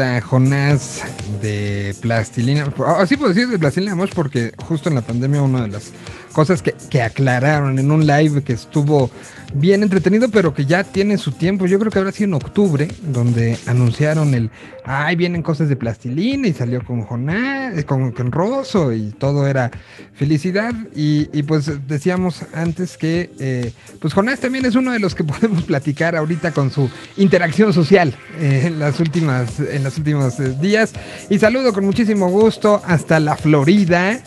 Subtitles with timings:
[0.00, 1.02] Está Jonás
[1.42, 2.72] de Plastilina.
[2.86, 5.92] Ah, sí puedo decir de Plastilina Mosh porque justo en la pandemia una de las
[6.32, 9.10] cosas que, que aclararon en un live que estuvo
[9.54, 11.66] bien entretenido, pero que ya tiene su tiempo.
[11.66, 14.50] Yo creo que habrá sido en octubre, donde anunciaron el,
[14.84, 19.46] ay, vienen cosas de plastilina y salió con Jonás, eh, con, con Rosso y todo
[19.46, 19.70] era
[20.14, 20.74] felicidad.
[20.94, 25.24] Y, y pues decíamos antes que, eh, pues Jonás también es uno de los que
[25.30, 30.54] podemos platicar ahorita con su interacción social eh, en las últimas, en los últimos eh,
[30.60, 30.92] días.
[31.28, 34.20] Y saludo con muchísimo gusto hasta la Florida.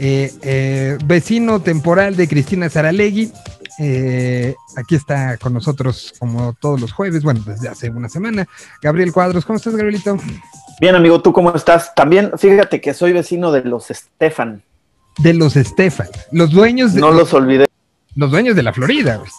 [0.00, 3.32] Eh, eh, vecino temporal de Cristina Saralegui,
[3.80, 8.46] eh, aquí está con nosotros como todos los jueves, bueno, desde hace una semana.
[8.80, 10.16] Gabriel Cuadros, ¿cómo estás, Gabrielito?
[10.80, 11.94] Bien, amigo, ¿tú cómo estás?
[11.96, 14.62] También, fíjate que soy vecino de los Estefan.
[15.18, 17.66] De los Estefan, los dueños de, No los olvidé.
[18.14, 19.16] los dueños de la Florida.
[19.16, 19.30] güey.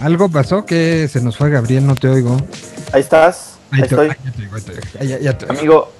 [0.00, 2.38] Algo pasó que se nos fue Gabriel, no te oigo.
[2.92, 3.58] Ahí estás.
[3.70, 4.10] Ahí estoy.
[5.50, 5.92] Amigo,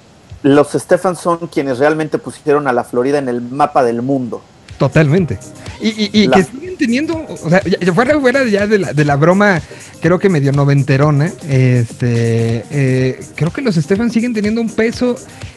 [0.43, 4.41] los Estefan son quienes realmente pusieron a la Florida en el mapa del mundo.
[4.77, 5.39] Totalmente.
[5.81, 8.93] Y, y- y La- que siguen teniendo, o sea, ya- fuera, fuera ya de la,
[8.93, 9.59] de la broma,
[10.01, 15.15] creo que medio noventerona, este, eh, creo que los Estefan siguen teniendo un peso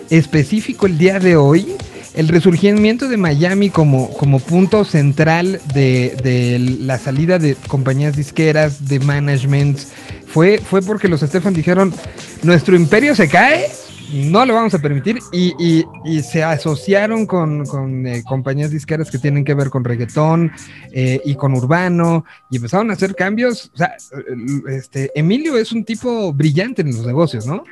[0.08, 1.74] específico el día de hoy.
[2.14, 8.88] El resurgimiento de Miami como, como punto central de, de la salida de compañías disqueras,
[8.88, 9.78] de management,
[10.26, 11.94] fue, fue porque los Estefan dijeron,
[12.42, 13.70] nuestro imperio se cae,
[14.12, 19.10] no lo vamos a permitir y, y- y se asociaron con, con, eh, compañías disqueras
[19.10, 20.52] que tienen que ver con reggaetón
[20.92, 23.70] eh, y con urbano y empezaron a hacer cambios.
[23.74, 27.64] O sea, eh, este, Emilio es un tipo brillante en los negocios, ¿no?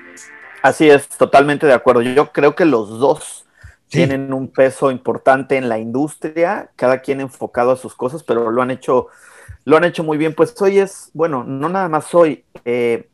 [0.62, 2.02] Así es, totalmente de acuerdo.
[2.02, 3.44] Yo creo que los dos
[3.90, 3.96] Sí.
[3.98, 8.60] tienen un peso importante en la industria, cada quien enfocado a sus cosas, pero lo
[8.60, 9.06] han hecho,
[9.64, 10.34] lo han hecho muy bien.
[10.34, 13.08] Pues hoy es, bueno, no nada más hoy, eh,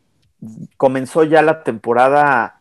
[0.76, 2.60] comenzó ya la temporada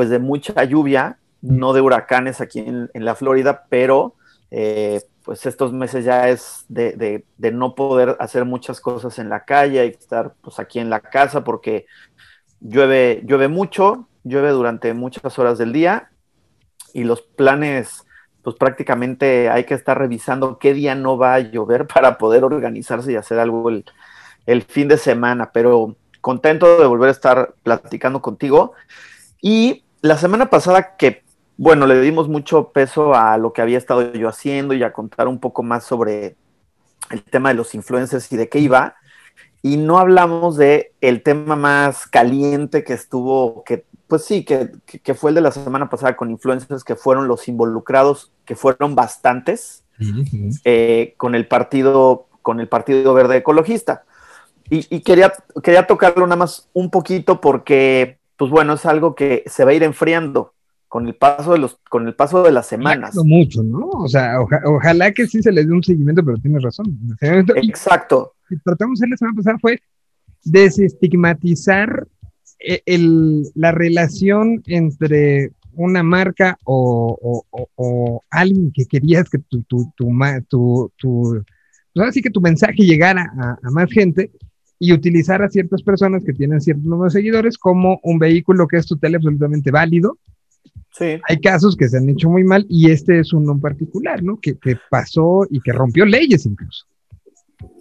[0.00, 4.14] pues de mucha lluvia, no de huracanes aquí en, la Florida, pero
[4.50, 7.22] eh, pues estos meses ya es de
[7.52, 11.00] no poder hacer muchas cosas en la calle, hay que estar pues aquí en la
[11.00, 11.84] casa porque
[12.60, 16.10] llueve, llueve mucho, llueve durante muchas horas del día
[16.94, 18.06] y los planes,
[18.42, 23.12] pues prácticamente hay que estar revisando qué día no va a llover para poder organizarse
[23.12, 23.84] y hacer algo el,
[24.46, 28.72] el fin de semana, pero contento de volver a estar platicando contigo.
[29.42, 31.24] Y la semana pasada que,
[31.56, 35.28] bueno, le dimos mucho peso a lo que había estado yo haciendo y a contar
[35.28, 36.36] un poco más sobre
[37.10, 38.96] el tema de los influencers y de qué iba.
[39.62, 45.14] Y no hablamos de el tema más caliente que estuvo, que pues sí, que, que,
[45.14, 49.84] fue el de la semana pasada con influencers que fueron los involucrados, que fueron bastantes,
[50.64, 54.04] eh, con el partido, con el Partido Verde Ecologista.
[54.68, 55.32] Y, y quería,
[55.62, 59.74] quería tocarlo nada más un poquito porque, pues bueno, es algo que se va a
[59.74, 60.54] ir enfriando
[60.88, 63.14] con el paso de los, con el paso de las semanas.
[63.22, 63.86] Mucho, ¿no?
[63.90, 66.86] O sea, oja- ojalá que sí se les dé un seguimiento, pero tienes razón.
[67.20, 68.32] Exacto.
[68.48, 69.78] que tratamos de hacer la semana pasada fue
[70.44, 72.08] desestigmatizar
[72.58, 79.38] eh, el- la relación entre una marca o, o- o- o alguien que querías que
[79.38, 80.10] tu, tu, tu,
[80.48, 81.44] tu, tu-
[81.92, 84.30] pues ahora sí que tu mensaje llegara a, a más gente
[84.82, 88.78] y utilizar a ciertas personas que tienen cierto número de seguidores como un vehículo que
[88.78, 90.18] es total absolutamente válido.
[90.90, 91.20] Sí.
[91.28, 94.40] Hay casos que se han hecho muy mal y este es uno en particular, ¿no?
[94.40, 96.86] Que, que pasó y que rompió leyes incluso.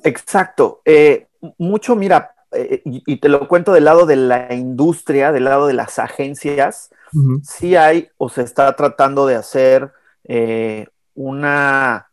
[0.03, 0.81] Exacto.
[0.85, 5.45] Eh, mucho, mira, eh, y, y te lo cuento del lado de la industria, del
[5.45, 7.39] lado de las agencias, Ujú.
[7.43, 9.91] sí hay o se está tratando de hacer
[10.25, 10.85] eh,
[11.15, 12.07] una,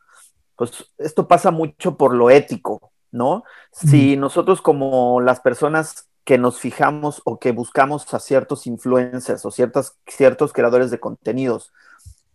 [0.56, 3.44] pues esto pasa mucho por lo ético, ¿no?
[3.72, 9.52] Si nosotros como las personas que nos fijamos o que buscamos a ciertos influencers o
[9.52, 11.72] ciertas, ciertos creadores de contenidos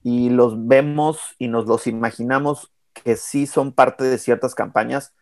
[0.02, 5.14] y los vemos y nos los imaginamos que sí son parte de ciertas campañas,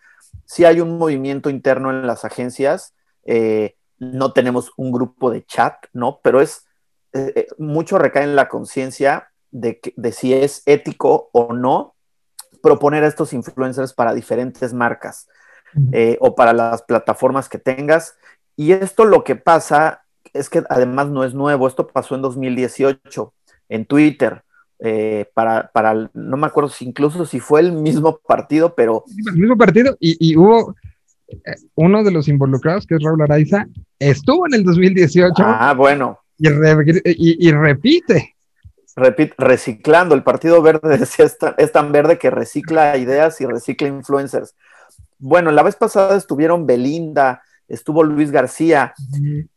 [0.46, 2.94] sí hay un movimiento interno en las agencias,
[3.26, 6.20] eh, no tenemos un grupo de chat, ¿no?
[6.22, 6.68] Pero es
[7.14, 11.96] eh, eh, mucho recae en la conciencia de, de si es ético o no
[12.62, 15.28] proponer a estos influencers para diferentes marcas
[15.92, 18.16] eh, o para las plataformas que tengas.
[18.56, 23.34] Y esto lo que pasa es que además no es nuevo, esto pasó en 2018
[23.70, 24.44] en Twitter.
[24.82, 29.36] eh, para, para, no me acuerdo si incluso si fue el mismo partido, pero el
[29.38, 30.74] mismo partido y, y hubo
[31.28, 31.36] eh,
[31.76, 33.66] uno de los involucrados, que es Raúl Araiza,
[34.00, 38.36] estuvo en el 2018 ah, bueno, y, re- y- y repite.
[38.96, 43.88] repit- reciclando, el Partido Verde es tan, es tan verde que recicla ideas y recicla
[43.90, 44.56] influencers.
[45.20, 48.94] Bueno, la vez pasada estuvieron Belinda, estuvo Luis García.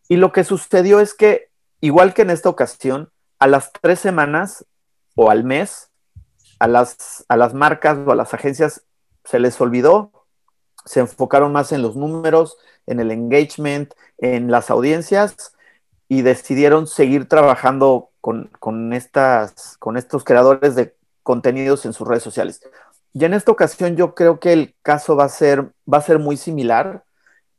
[0.09, 1.51] Y lo que sucedió es que,
[1.81, 4.65] igual que en esta ocasión, a las tres semanas
[5.15, 5.91] o al mes,
[6.59, 8.83] a las, a las marcas o a las agencias
[9.25, 10.13] se les olvidó,
[10.85, 12.57] se enfocaron más en los números,
[12.87, 15.55] en el engagement, en las audiencias
[16.09, 22.61] y decidieron seguir trabajando con, estas, con estos creadores de contenidos en sus redes sociales.
[23.13, 26.19] Y en esta ocasión yo creo que el caso va a ser, va a ser
[26.19, 27.05] muy similar.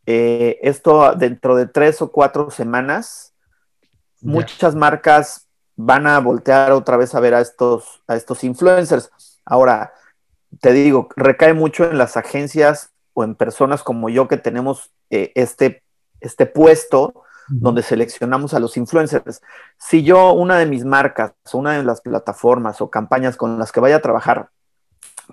[0.06, 3.34] Eh, esto dentro de tres o cuatro semanas,
[4.22, 9.12] muchas marcas van a voltear otra vez a ver a estos, a estos influencers.
[9.46, 9.94] Ahora,
[10.60, 15.32] te digo, recae mucho en las agencias o en personas como yo que tenemos eh,
[15.36, 15.84] este,
[16.20, 19.42] este puesto donde seleccionamos a los influencers.
[19.78, 23.82] Si yo, una de mis marcas, una de las plataformas o campañas con las que
[23.82, 24.50] vaya a trabajar,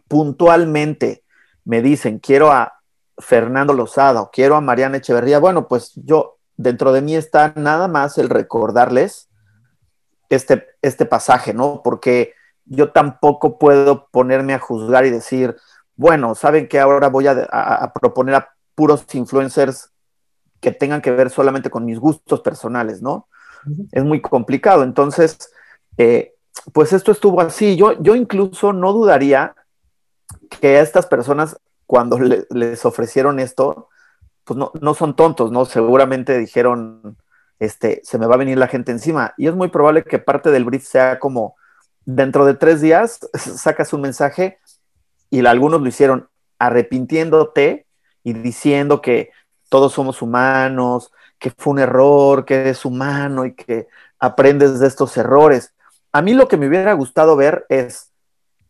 [0.08, 1.24] puntualmente
[1.64, 2.80] me dicen, quiero a
[3.18, 7.88] Fernando Lozada o quiero a Mariana Echeverría, bueno, pues yo, dentro de mí está nada
[7.88, 9.28] más el recordarles
[10.28, 11.82] este, este pasaje, ¿no?
[11.82, 12.34] Porque
[12.64, 15.56] yo tampoco puedo ponerme a juzgar y decir,
[15.96, 19.92] bueno, saben que ahora voy a, proponer a puros influencers
[20.60, 23.28] que tengan que ver solamente con mis gustos personales, ¿no?
[23.92, 24.82] Es muy complicado.
[24.82, 25.52] Entonces,
[25.98, 26.34] eh,
[26.72, 27.76] pues esto estuvo así.
[27.76, 29.54] Yo, yo incluso no dudaría
[30.58, 33.88] que a estas personas, cuando les ofrecieron esto,
[34.44, 35.64] pues no, no son tontos, ¿no?
[35.64, 37.16] Seguramente dijeron,
[37.58, 39.34] este, se me va a venir la gente encima.
[39.36, 41.56] Y es muy probable que parte del brief sea como,
[42.04, 44.58] dentro de tres días sacas un mensaje
[45.28, 47.86] y algunos lo hicieron arrepintiéndote
[48.24, 49.30] y diciendo que
[49.68, 53.88] todos somos humanos, que fue un error, que eres humano y que
[54.18, 55.74] aprendes de estos errores.
[56.12, 58.09] A mí lo que me hubiera gustado ver es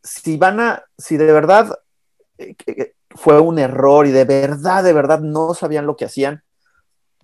[0.03, 1.79] si van a, si de verdad
[2.39, 6.43] eh, fue un error y de verdad, de verdad no sabían lo que hacían,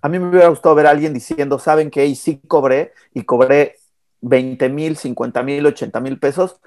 [0.03, 2.07] a mí me hubiera gustado ver a alguien diciendo, ¿saben qué?
[2.07, 3.77] Y sí cobré, y cobré
[4.21, 6.61] 20 mil, 50 mil, 80 mil pesos,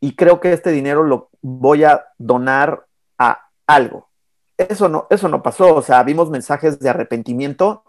[0.00, 2.86] y creo que este dinero lo voy a donar
[3.18, 4.08] a algo.
[4.56, 7.84] Eso no, eso no pasó, o sea, vimos mensajes de arrepentimiento,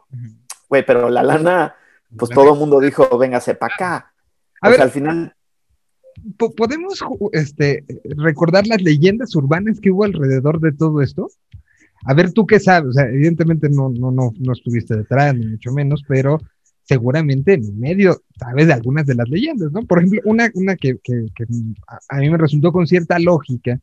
[0.70, 1.76] güey, pero la lana,
[2.18, 4.14] pues todo el mundo dijo, véngase para acá.
[4.62, 5.36] A ver, al final...
[6.38, 7.00] ¿Podemos
[7.34, 11.30] este, recordar las leyendas urbanas que hubo alrededor de todo esto?
[12.06, 15.46] A ver, tú qué sabes, o sea, evidentemente no, no, no, no estuviste detrás, ni
[15.46, 16.40] mucho menos, pero
[16.84, 19.86] seguramente en medio sabes de algunas de las leyendas, ¿no?
[19.86, 21.26] Por ejemplo, una, una que, que,
[22.10, 23.80] a, mí me resultó con cierta lógica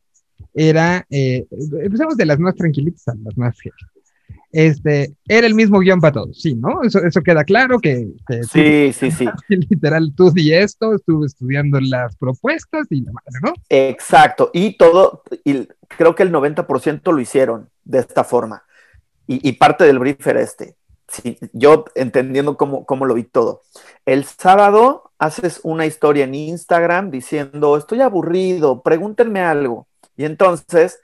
[0.53, 1.45] era, eh,
[1.81, 3.57] empezamos de las más tranquilitas a las más
[4.51, 6.81] Este, era el mismo guion para todos, sí, ¿no?
[6.83, 8.07] Eso, eso queda claro que,
[8.51, 9.27] sí, sí, sí.
[9.47, 13.53] Literal, tú di esto, estuve estudiando las propuestas y la madre, ¿no?
[13.69, 18.63] Exacto, y todo, y creo que el 90% lo hicieron de esta forma.
[19.27, 20.75] Y, y parte del brief era este
[21.11, 23.61] sí, yo entendiendo cómo, cómo, lo vi todo.
[24.05, 29.87] El sábado haces una historia en Instagram diciendo, estoy aburrido, pregúntenme algo.
[30.15, 30.99] Y entonces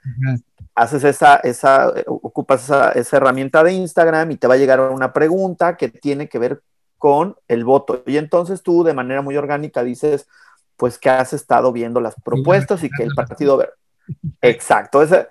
[0.76, 5.12] haces esa, esa, ocupas esa, esa, herramienta de Instagram y te va a llegar una
[5.12, 6.62] pregunta que tiene que ver
[6.98, 8.04] con el voto.
[8.06, 10.28] Y entonces tú de manera muy orgánica dices,
[10.76, 13.66] pues que has estado viendo las propuestas y que el partido...
[14.40, 15.28] Exacto, esa,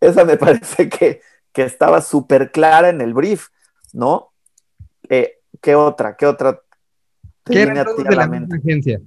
[0.00, 1.20] esa me parece que,
[1.52, 3.48] que estaba súper clara en el brief.
[3.96, 4.32] ¿no?
[5.08, 6.16] Eh, ¿Qué otra?
[6.16, 6.60] ¿Qué otra?
[7.44, 7.82] ¿Qué la,
[8.56, 9.00] agencia?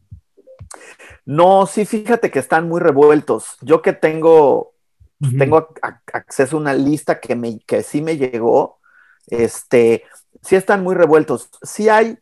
[1.25, 3.57] No, sí, fíjate que están muy revueltos.
[3.61, 4.73] Yo que tengo,
[5.19, 5.73] pues, tengo
[6.13, 8.79] acceso a una lista que, me, que sí me llegó,
[9.27, 10.03] este,
[10.41, 11.49] sí están muy revueltos.
[11.61, 12.17] Sí hay,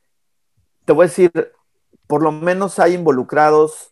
[0.85, 1.31] te voy a decir,
[2.07, 3.91] por lo menos hay involucrados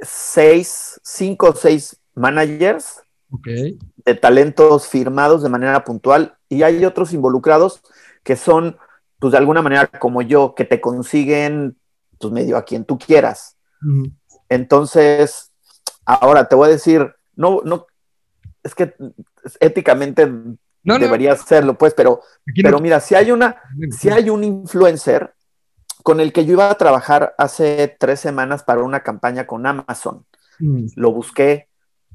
[0.00, 3.02] seis, cinco o seis managers
[4.04, 7.82] de talentos firmados de manera puntual y hay otros involucrados
[8.22, 8.76] que son,
[9.18, 11.78] pues de alguna manera como yo, que te consiguen,
[12.18, 13.56] pues medio a quien tú quieras.
[14.48, 15.50] Entonces,
[16.04, 17.86] ahora te voy a decir, no, no,
[18.62, 18.94] es que
[19.60, 20.30] éticamente
[20.82, 22.22] debería hacerlo, pues, pero,
[22.62, 23.56] pero mira, si hay una,
[23.90, 25.34] si hay un influencer
[26.02, 30.26] con el que yo iba a trabajar hace tres semanas para una campaña con Amazon,
[30.96, 31.68] lo busqué,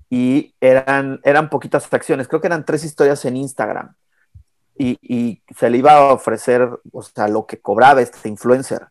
[0.09, 3.93] y eran, eran poquitas acciones, creo que eran tres historias en Instagram.
[4.79, 8.87] Y, se le iba a ofrecer, o sea, lo que cobraba este influencer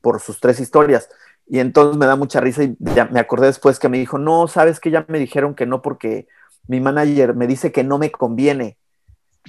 [0.00, 1.08] por sus tres historias.
[1.46, 4.48] Y entonces me da mucha risa y ya me acordé después que me dijo, no,
[4.48, 6.26] sabes que ya me dijeron que no porque
[6.66, 8.78] mi manager me dice que no me conviene.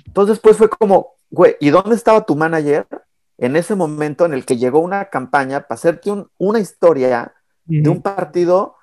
[0.05, 2.87] Entonces después fue como, güey, ¿y dónde estaba tu manager
[3.37, 7.33] en ese momento en el que llegó una campaña para hacerte una historia
[7.65, 8.75] de un partido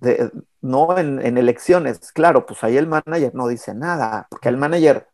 [0.00, 0.30] de,
[0.60, 5.08] no en, elecciones, claro, pues ahí el manager no dice nada, porque el manager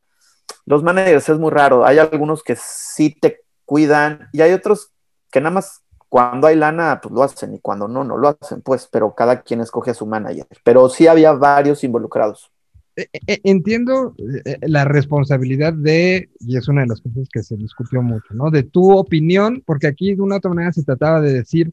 [0.64, 1.84] los managers es muy raro.
[1.84, 4.92] Hay algunos que sí te cuidan y hay otros
[5.30, 8.60] que nada más cuando hay lana, pues lo hacen y cuando no, no lo hacen,
[8.60, 10.46] pues, pero cada quien escoge a su manager.
[10.62, 12.52] Pero sí había varios involucrados.
[12.94, 14.14] Eh, eh, entiendo
[14.60, 18.50] la responsabilidad de, y es una de las cosas que se discutió mucho, ¿no?
[18.50, 21.72] De tu opinión, porque aquí de una u otra manera se trataba de decir,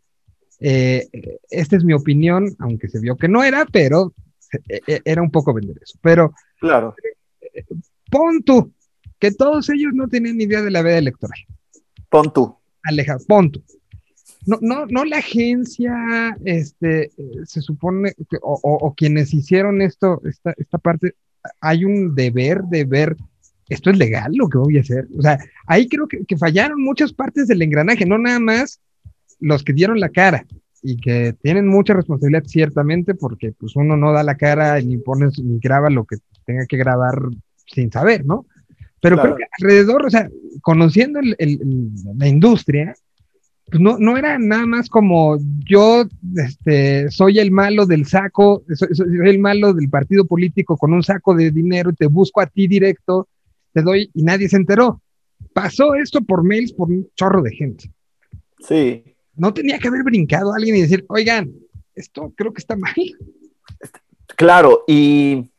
[0.57, 4.13] esta es mi opinión, aunque se vio que no era, pero
[4.87, 5.99] era un poco vender eso.
[6.01, 6.95] Pero, claro.
[8.09, 8.71] Pon tú,
[9.19, 11.39] que todos ellos no tienen ni idea de la veda electoral.
[12.07, 12.55] Pon tú.
[12.83, 13.61] Aleja, pon tú.
[14.45, 17.11] No, no, no la agencia, este,
[17.45, 21.15] se supone, o, quienes hicieron esto, esta, esta parte,
[21.59, 23.17] hay un deber de ver,
[23.67, 25.07] esto es legal lo que voy a hacer.
[25.17, 28.79] O sea, ahí creo que, que fallaron muchas partes del engranaje, no nada más
[29.39, 30.45] los que dieron la cara
[30.81, 35.37] y que tienen mucha responsabilidad ciertamente porque pues uno no da la cara ni pones
[35.39, 37.19] ni graba lo que tenga que grabar
[37.65, 38.45] sin saber, ¿no?
[39.01, 40.29] Pero creo que alrededor, o sea,
[40.61, 42.93] conociendo la industria,
[43.73, 48.87] no, no era nada más como yo este, soy el malo del saco, soy,
[49.25, 53.27] el malo del partido político con un saco de dinero, te busco a ti directo,
[53.73, 55.01] te doy y nadie se enteró.
[55.53, 57.91] Pasó esto por mails por un chorro de gente.
[58.59, 59.03] Sí.
[59.35, 61.53] No tenía que haber brincado a alguien y decir, oigan,
[61.95, 62.93] esto creo que está mal.
[64.35, 65.49] Claro, y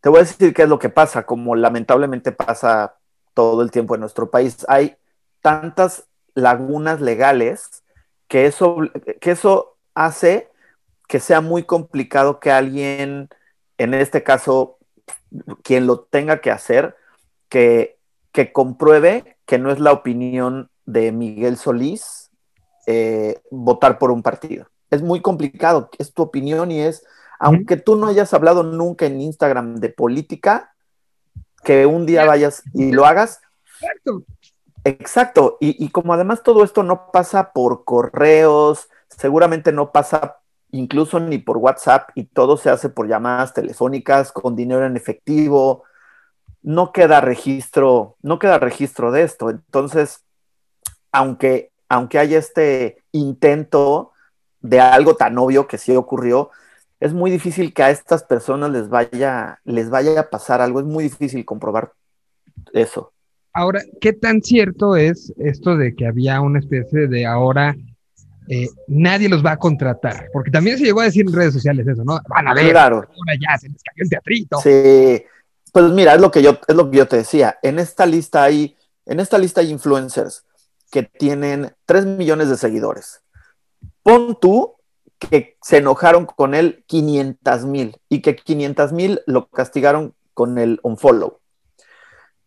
[0.00, 2.96] te voy a decir qué es lo que pasa, como lamentablemente pasa
[3.34, 4.64] todo el tiempo en nuestro país.
[4.68, 4.94] Hay
[5.40, 7.82] tantas lagunas legales
[8.28, 8.78] que eso,
[9.20, 10.48] que eso hace
[11.08, 13.28] que sea muy complicado que alguien,
[13.78, 14.78] en este caso,
[15.64, 16.96] quien lo tenga que hacer,
[17.48, 17.98] que,
[18.30, 22.30] que compruebe que no es la opinión de Miguel Solís
[22.86, 24.68] eh, votar por un partido.
[24.90, 27.04] Es muy complicado, es tu opinión y es
[27.40, 30.74] aunque tú no hayas hablado nunca en Instagram de política,
[31.64, 33.40] que un día vayas y lo hagas.
[34.84, 35.58] Exacto.
[35.60, 40.38] Y, como además todo esto no pasa por correos, seguramente no pasa
[40.72, 45.84] incluso ni por WhatsApp y todo se hace por llamadas telefónicas con dinero en efectivo,
[46.62, 49.50] no queda registro, no queda registro de esto.
[49.50, 50.24] Entonces,
[51.12, 54.12] aunque, aunque haya este intento
[54.60, 56.50] de algo tan obvio que sí ocurrió,
[57.00, 60.86] es muy difícil que a estas personas les vaya, les vaya a pasar algo, es
[60.86, 61.94] muy difícil comprobar
[62.72, 63.12] eso.
[63.60, 67.76] Ahora, ¿qué tan cierto es esto de que había una especie de ahora
[68.48, 70.30] eh, nadie los va a contratar?
[70.32, 72.18] Porque también se llegó a decir en redes sociales eso, ¿no?
[72.26, 73.06] Van a ver, ahora
[73.38, 74.60] ya se les cayó el teatrito.
[74.62, 75.22] Sí,
[75.74, 77.58] pues mira, es lo que yo, es lo que yo te decía.
[77.62, 80.46] En esta lista hay, en esta lista hay influencers
[80.90, 83.20] que tienen 3 millones de seguidores.
[84.02, 84.76] Pon tú
[85.18, 90.80] que se enojaron con él 500 mil y que 500 mil lo castigaron con el
[90.82, 91.40] unfollow.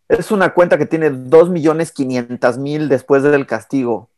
[0.08, 4.10] Es una cuenta que tiene 2 millones 500 mil después del castigo.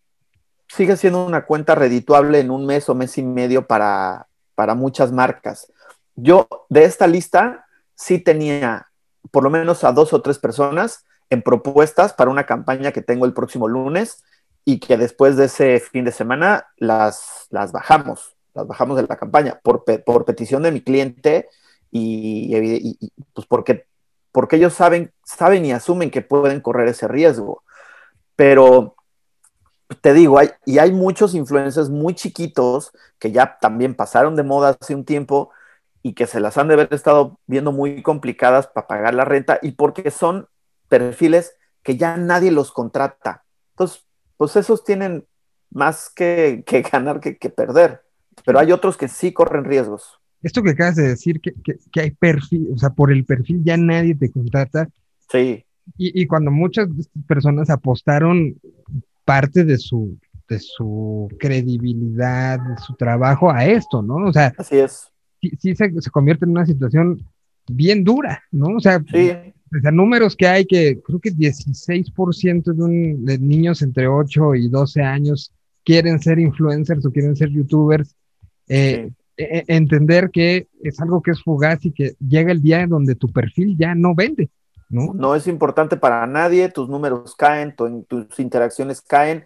[0.68, 5.12] Sigue siendo una cuenta redituable en un mes o mes y medio para, para muchas
[5.12, 5.72] marcas.
[6.16, 7.66] Yo de esta lista
[7.96, 8.88] sí tenía
[9.32, 13.26] por lo menos a dos o tres personas en propuestas para una campaña que tengo
[13.26, 14.24] el próximo lunes
[14.64, 19.18] y que después de ese fin de semana las, las bajamos las bajamos de la
[19.18, 19.84] campaña por,
[20.26, 21.50] petición de mi cliente
[21.92, 22.98] y,
[23.34, 23.86] pues porque,
[24.36, 27.64] porque ellos saben, saben y asumen que pueden correr ese riesgo.
[28.36, 28.98] Pero
[30.02, 34.94] te digo, y hay muchos influencers muy chiquitos que ya también pasaron de moda hace
[34.94, 35.52] un tiempo
[36.04, 39.58] y que se las han de haber estado viendo muy complicadas para pagar la renta
[39.62, 40.50] y porque son
[40.90, 43.46] perfiles que ya nadie los contrata.
[43.72, 45.26] Entonces, pues esos tienen
[45.70, 48.06] más que, ganar que perder
[48.44, 50.20] pero hay otros que sí corren riesgos.
[50.46, 51.54] Esto que acabas de decir, que,
[51.92, 54.88] que, hay perfil, o sea, por el perfil ya nadie te contrata.
[55.32, 55.66] Sí.
[55.98, 56.88] Y, y cuando muchas
[57.28, 58.56] personas apostaron
[59.26, 64.18] parte de su, de su credibilidad, de su trabajo a esto, ¿no?
[64.18, 65.08] O sea, así es.
[65.42, 67.26] Sí, sí se, se, convierte en una situación
[67.68, 68.78] bien dura, ¿no?
[68.78, 69.32] O sea, sí.
[69.32, 74.54] o sea números que hay que creo que 16% de, un, de niños entre 8
[74.54, 75.52] y 12 años
[75.84, 78.16] quieren ser influencers o quieren ser youtubers
[78.68, 82.90] eh, e, entender que es algo que es fugaz y que llega el día en
[82.90, 84.50] donde tu perfil ya no vende.
[84.90, 85.14] ¿no?
[85.14, 89.46] no es importante para nadie, tus números caen, tus interacciones caen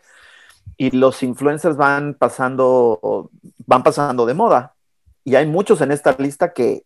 [0.77, 3.29] y los influencers van pasando,
[3.65, 4.75] van pasando de moda.
[5.23, 6.83] Y hay muchos en esta lista que,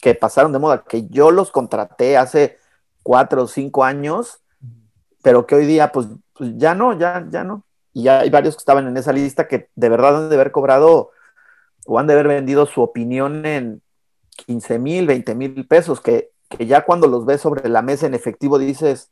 [0.00, 2.58] que pasaron de moda, que yo los contraté hace
[3.02, 4.40] cuatro o cinco años,
[5.22, 7.64] pero que hoy día pues, pues ya no, ya, ya no.
[7.92, 11.10] Y hay varios que estaban en esa lista que de verdad han de haber cobrado
[11.90, 13.80] o han de haber vendido su opinión en
[14.46, 16.30] 15 mil, 20 mil pesos, que,
[16.60, 19.10] ya cuando los ves sobre la mesa en efectivo dices,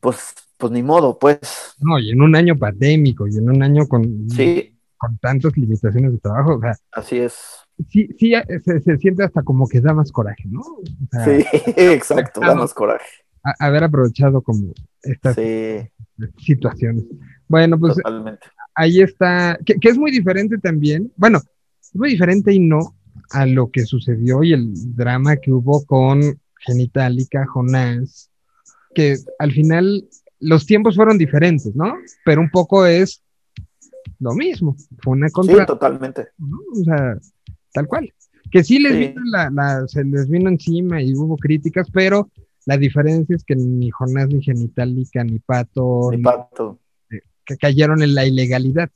[0.00, 1.38] pues, pues ni modo, pues.
[1.78, 6.12] No, y en un año pandémico, y en un año con, Sí, con tantas limitaciones
[6.12, 7.36] de trabajo, o sea, así es.
[7.90, 8.32] sí, sí
[8.64, 10.60] se, se siente hasta como que da más coraje, ¿no?
[10.60, 11.44] O sea, Sí,
[11.76, 13.06] exacto, da más coraje.
[13.44, 14.72] a- haber aprovechado como
[15.02, 15.88] estas Sí,
[16.38, 17.04] situaciones.
[17.48, 18.48] Bueno, pues totalmente.
[18.76, 21.40] Ahí está, que, que es muy diferente también, bueno,
[21.80, 22.94] es muy diferente y no
[23.30, 26.20] a lo que sucedió y el drama que hubo con
[26.64, 28.30] Genitalica, Jonás,
[28.94, 30.06] que al final
[30.40, 31.94] los tiempos fueron diferentes, ¿no?
[32.24, 33.22] Pero un poco es
[34.20, 36.28] lo mismo, fue una Sí, contra, totalmente.
[36.38, 36.58] ¿no?
[36.72, 37.18] O sea,
[37.72, 38.12] tal cual.
[38.50, 38.98] Que sí les Sí.
[39.08, 42.30] vino la, la- se les vino encima y hubo críticas, pero
[42.64, 46.78] la diferencia es que ni Jonás, ni Genitalica, ni Pato, ni- pato.
[47.46, 48.90] Que cayeron en la ilegalidad.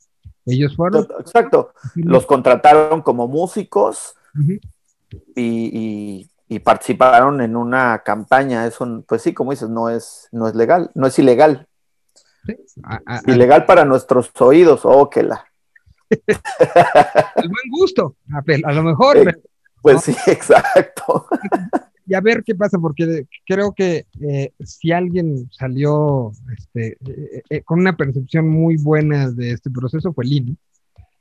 [0.45, 1.07] Ellos fueron.
[1.19, 1.73] Exacto.
[1.95, 4.15] Los contrataron como músicos
[5.35, 5.41] y,
[6.25, 8.67] y- y participaron en una campaña.
[8.67, 11.67] Eso, pues sí, como dices, no es, no es legal, no es ilegal.
[12.83, 15.45] A- a- a- Ilegal para nuestros oídos, oh, que la.
[17.35, 18.15] al buen gusto,
[18.65, 19.39] a, lo mejor, pero-
[19.81, 21.27] Pues sí, exacto.
[22.11, 27.61] y a ver qué pasa, porque creo que eh, si alguien salió este, eh, eh,
[27.61, 30.57] con una percepción muy buena de este proceso fue Lini,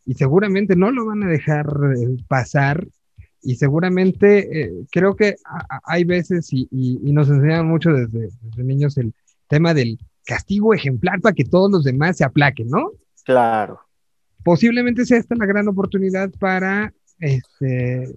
[0.05, 2.89] y seguramente no lo van a dejar eh, pasar,
[3.43, 8.31] y seguramente eh, creo que a- hay veces, y, y- y nos enseñan mucho desde,
[8.43, 9.15] desde niños el
[9.49, 12.91] tema del castigo ejemplar para que todos los demás se aplaquen, ¿no?
[13.25, 13.79] Claro.
[14.43, 18.09] posiblemente sea esta la gran oportunidad para este,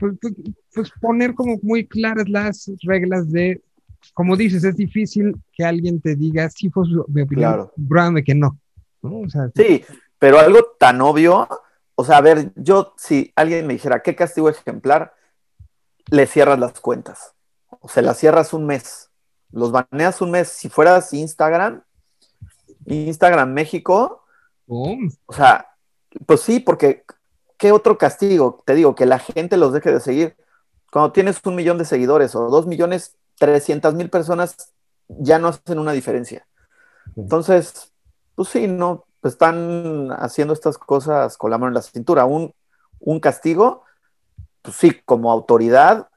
[0.00, 0.34] pues, pues-
[0.74, 3.62] pues poner como muy claras las reglas de,
[4.14, 8.24] como dices, es difícil que alguien te diga si fue su, mi opinión, Claro.
[8.24, 8.58] que no.
[9.02, 9.20] ¿no?
[9.20, 9.84] O sea, Sí,
[10.18, 11.46] pero algo tan obvio,
[11.94, 15.14] o sea, a ver, yo si alguien me dijera, ¿qué castigo ejemplar?
[16.10, 17.34] Le cierras las cuentas.
[17.80, 19.10] O sea, las cierras un mes.
[19.52, 20.48] Los baneas un mes.
[20.48, 21.82] Si fueras Instagram,
[22.86, 24.24] Instagram México,
[24.66, 25.66] o sea,
[26.26, 27.04] pues sí, porque
[27.60, 28.62] ¿qué otro castigo?
[28.64, 30.36] Te digo, que la gente los deje de seguir.
[30.90, 34.72] Cuando tienes un millón de seguidores o dos millones, trescientas mil personas,
[35.08, 36.46] ya no hacen una diferencia.
[37.16, 37.92] Entonces,
[38.34, 42.24] pues sí, no, pues están haciendo estas cosas con la mano en la cintura.
[42.24, 42.54] Un,
[42.98, 43.84] un castigo,
[44.62, 46.08] pues sí, como autoridad,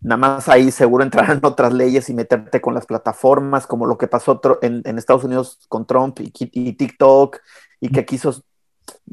[0.00, 4.08] nada más ahí seguro entrarán otras leyes y meterte con las plataformas, como lo que
[4.08, 7.36] pasó en, en Estados Unidos con Trump y TikTok,
[7.80, 8.42] y que quiso,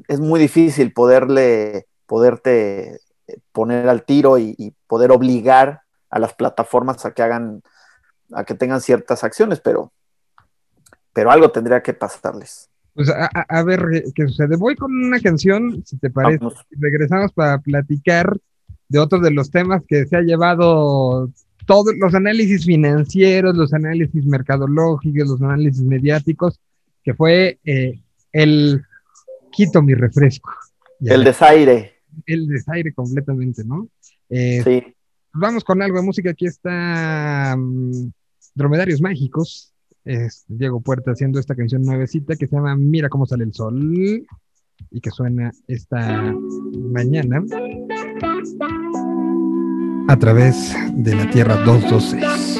[0.08, 3.00] es muy difícil poderle, poderte
[3.52, 7.62] poner al tiro y, y poder obligar a las plataformas a que hagan,
[8.32, 9.92] a que tengan ciertas acciones, pero,
[11.14, 12.70] pero algo tendría que pasarles.
[12.98, 14.56] Pues a, ver eh, qué sucede.
[14.56, 16.40] Voy con una canción, si te parece.
[16.40, 16.66] Vamos.
[16.72, 18.36] Regresamos para platicar
[18.90, 21.30] de otro de los temas que se ha llevado
[21.68, 26.60] todos los análisis financieros, los análisis mercadológicos, los análisis mediáticos,
[27.04, 28.02] que fue eh,
[28.32, 28.84] el
[29.58, 30.52] quito mi refresco.
[31.00, 31.96] Ya, El desaire,
[32.28, 33.89] el desaire completamente, ¿no?
[34.30, 34.96] Eh, sí.
[35.34, 36.30] Vamos con algo de música.
[36.30, 38.12] Aquí está mm,
[38.54, 39.74] Dromedarios Mágicos.
[40.06, 44.26] Es Diego Puerta haciendo esta canción nuevecita que se llama Mira cómo sale el sol
[44.91, 46.34] y que suena esta
[46.93, 47.43] mañana
[50.08, 52.57] a través de la Tierra 226.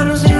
[0.00, 0.39] bottles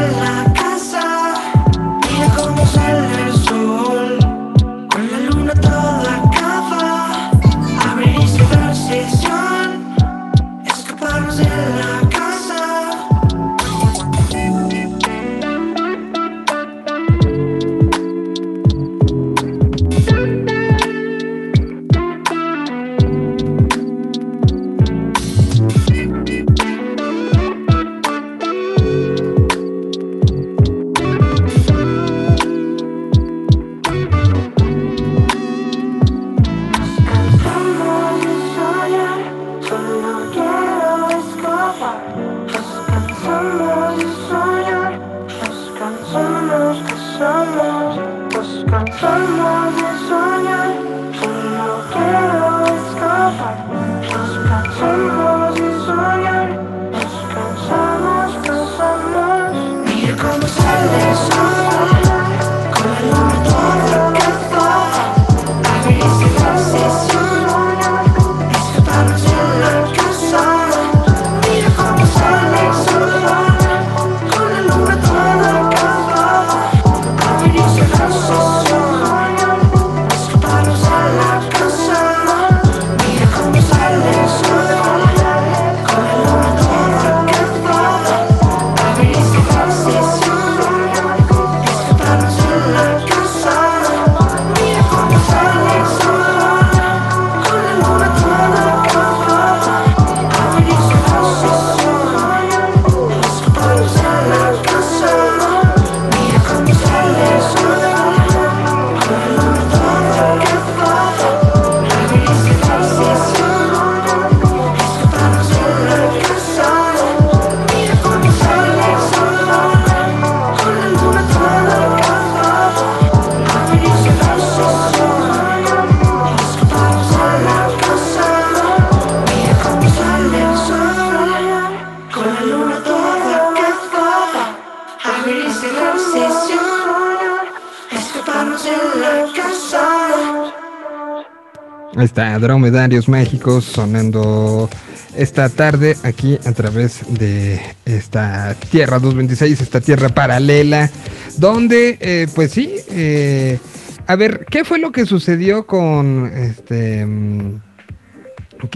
[142.60, 144.68] Dromedarios Mágicos sonando
[145.16, 150.90] esta tarde aquí a través de esta Tierra 226, esta Tierra paralela,
[151.38, 153.58] donde, eh, pues sí, eh,
[154.06, 157.06] a ver, ¿qué fue lo que sucedió con este...
[157.06, 157.60] mm,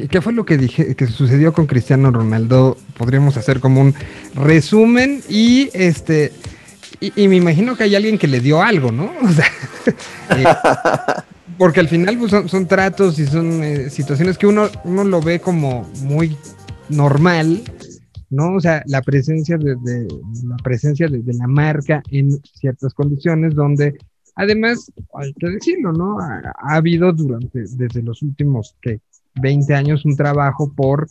[0.08, 2.78] ¿Qué, fue lo que dije que sucedió con Cristiano Ronaldo?
[2.96, 3.94] Podríamos hacer como un
[4.34, 6.32] resumen y este
[7.00, 9.12] y, me imagino que hay alguien que le dio algo, ¿no?
[9.22, 9.50] O sea,
[11.58, 15.20] porque al final pues, son, son tratos y son eh, situaciones que uno, uno lo
[15.20, 16.36] ve como muy
[16.88, 17.62] normal,
[18.30, 18.54] ¿no?
[18.54, 19.76] O sea, la presencia de,
[20.44, 23.96] la presencia de, la marca en ciertas condiciones donde
[24.36, 26.18] además, hay que decirlo, ¿no?
[26.18, 29.00] Ha, ha habido durante, desde los últimos ¿qué?
[29.40, 31.08] 20 años un trabajo por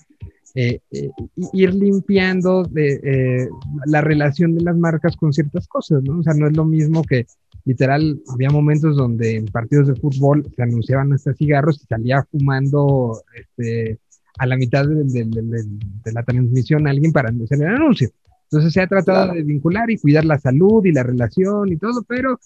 [0.56, 1.10] eh, eh,
[1.52, 3.50] ir limpiando de, eh,
[3.88, 6.20] la relación de las marcas con ciertas cosas, ¿no?
[6.20, 7.26] O sea, no es lo mismo que
[7.66, 13.22] literal, había momentos donde en partidos de fútbol se anunciaban hasta cigarros y salía fumando
[13.36, 14.00] este,
[14.38, 15.64] a la mitad de, de- de-
[16.04, 18.10] de- la transmisión alguien para anunciar el anuncio.
[18.46, 19.34] Entonces se ha tratado Claro.
[19.38, 22.40] de vincular y cuidar la salud y la relación y todo, pero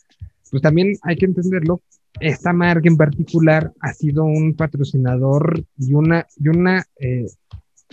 [0.49, 1.82] pues también hay que entenderlo.
[2.19, 7.25] Esta marca en particular ha sido un patrocinador y una, y una, eh,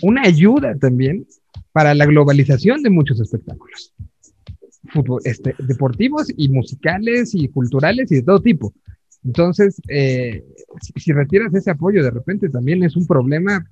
[0.01, 1.25] una ayuda también
[1.71, 3.93] para la globalización de muchos espectáculos
[4.85, 8.73] fútbol, este, deportivos y musicales y culturales y de todo tipo.
[9.23, 10.43] Entonces, eh,
[10.81, 13.65] si, si retiras ese apoyo de repente también es un problema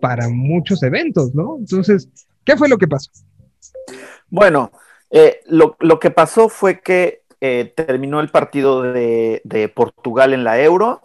[0.00, 1.56] para muchos eventos, ¿no?
[1.58, 2.08] Entonces,
[2.44, 3.10] ¿qué fue lo que pasó?
[4.28, 4.72] Bueno,
[5.10, 10.44] eh, lo, lo que pasó fue que eh, terminó el partido de, de Portugal en
[10.44, 11.02] la Euro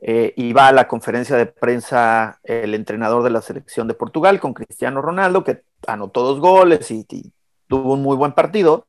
[0.00, 4.40] eh, y va a la conferencia de prensa el entrenador de la selección de Portugal
[4.40, 7.32] con Cristiano Ronaldo, que anotó dos goles y, y
[7.68, 8.86] tuvo un muy buen partido.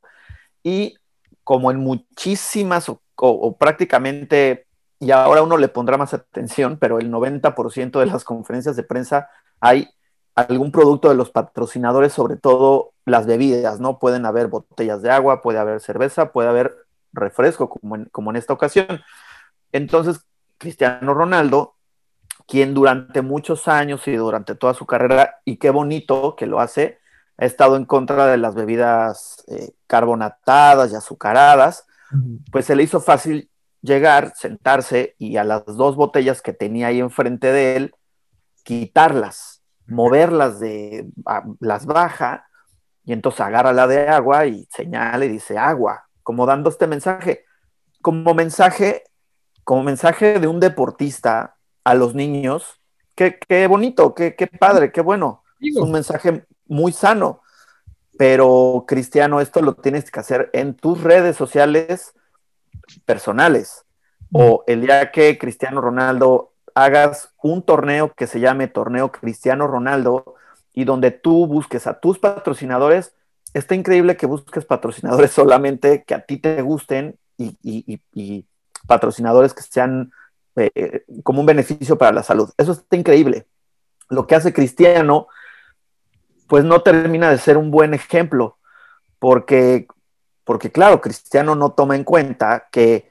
[0.65, 0.95] Y
[1.43, 4.65] como en muchísimas o, prácticamente,
[4.99, 9.30] y ahora uno le pondrá más atención, pero el 90% de las conferencias de prensa
[9.60, 9.88] hay
[10.34, 13.99] algún producto de los patrocinadores, sobre todo las bebidas, ¿no?
[13.99, 16.75] Pueden haber botellas de agua, puede haber cerveza, puede haber
[17.13, 19.01] refresco, como como en esta ocasión.
[19.71, 20.25] Entonces,
[20.58, 21.75] Cristiano Ronaldo,
[22.47, 26.97] quien durante muchos años y durante toda su carrera, y qué bonito que lo hace,
[27.38, 31.86] ha estado en contra de las bebidas eh, carbonatadas y azucaradas,
[32.52, 33.50] pues se le hizo fácil
[33.82, 37.95] llegar, sentarse y a las dos botellas que tenía ahí enfrente de él,
[38.63, 42.48] quitarlas, moverlas de, a- las baja
[43.04, 47.45] y entonces agarra la de agua y señala y dice agua, como dando este mensaje,
[48.02, 49.04] como mensaje,
[49.63, 52.82] como mensaje de un deportista a los niños,
[53.15, 55.43] qué, qué bonito, qué, qué padre, qué bueno,
[55.74, 57.41] es un mensaje muy sano,
[58.17, 62.13] pero Cristiano, esto lo tienes que hacer en tus redes sociales
[63.06, 63.86] personales.
[64.32, 70.36] O el día que Cristiano Ronaldo hagas un torneo que se llame Torneo Cristiano Ronaldo
[70.73, 73.13] y donde tú busques a tus patrocinadores,
[73.54, 78.45] está increíble que busques patrocinadores solamente que a ti te gusten y, y- y- y
[78.88, 80.12] patrocinadores que sean
[80.58, 82.49] eh, como un beneficio para la salud.
[82.58, 83.45] Eso está increíble.
[84.10, 85.28] Lo que hace Cristiano,
[86.48, 88.58] pues no termina de ser un buen ejemplo,
[89.20, 89.88] porque,
[90.44, 93.10] porque claro, Cristiano no toma en cuenta que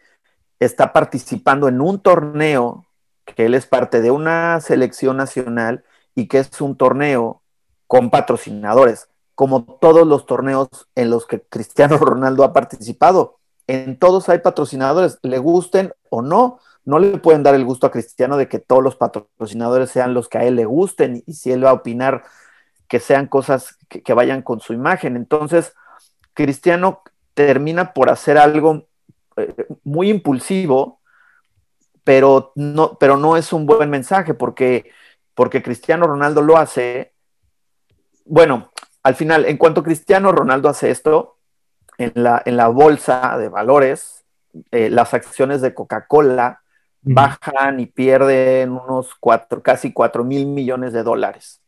[0.61, 2.87] está participando en un torneo,
[3.25, 7.43] que él es parte de una selección nacional y que es un torneo
[7.87, 13.39] con patrocinadores, como todos los torneos en los que Cristiano Ronaldo ha participado.
[13.67, 17.91] En todos hay patrocinadores, le gusten o no, no le pueden dar el gusto a
[17.91, 21.51] Cristiano de que todos los patrocinadores sean los que a él le gusten y si
[21.51, 22.25] él va a opinar
[22.95, 25.17] que sean cosas que, que vayan con su imagen.
[25.17, 25.75] Entonces,
[26.33, 27.03] Cristiano
[27.35, 28.87] termina por hacer algo
[29.37, 31.01] eh, muy impulsivo,
[32.05, 34.93] pero no, pero no es un buen mensaje porque,
[35.35, 37.15] porque Cristiano Ronaldo lo hace.
[38.27, 38.71] Bueno,
[39.03, 41.39] al final, en cuanto Cristiano Ronaldo hace esto,
[41.99, 44.25] en la, en la bolsa de valores,
[44.71, 46.63] eh, las acciones de Coca-Cola
[47.03, 51.61] bajan y pierden unos cuatro, casi 4 mil millones de dólares.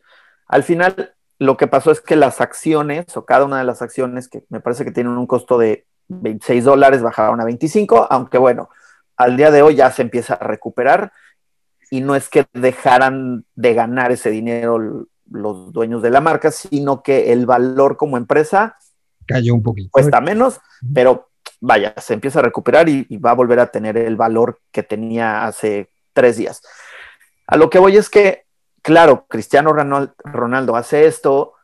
[0.47, 4.29] Al final, lo que pasó es que las acciones, o cada una de las acciones,
[4.29, 8.71] que me parece que tienen un costo de 26 dólares, bajaron a 25, aunque bueno,
[9.17, 11.13] al día de hoy ya se empieza a recuperar
[11.91, 17.03] y no es que dejaran de ganar ese dinero los dueños de la marca, sino
[17.03, 18.77] que el valor como empresa
[19.27, 19.91] cayó un poquito.
[19.91, 20.61] Cuesta menos,
[20.95, 24.61] pero vaya, se empieza a recuperar y, y va a volver a tener el valor
[24.71, 26.63] que tenía hace tres días.
[27.47, 28.46] A lo que voy es que
[28.87, 31.55] claro, Cristiano Ronaldo hace esto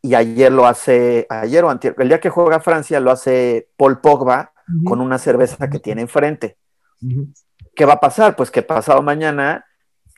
[0.00, 4.00] y ayer lo hace, ayer o antier, el día que juega Francia lo hace Paul
[4.00, 4.84] Pogba uh -huh.
[4.84, 6.56] con una cerveza que tiene enfrente.
[7.02, 7.34] Uh -huh.
[7.74, 8.36] ¿Qué va a pasar?
[8.36, 9.66] Pues que pasado mañana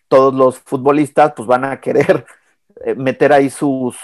[0.08, 2.26] todos los futbolistas pues van a querer
[2.84, 3.96] eh, meter ahí sus,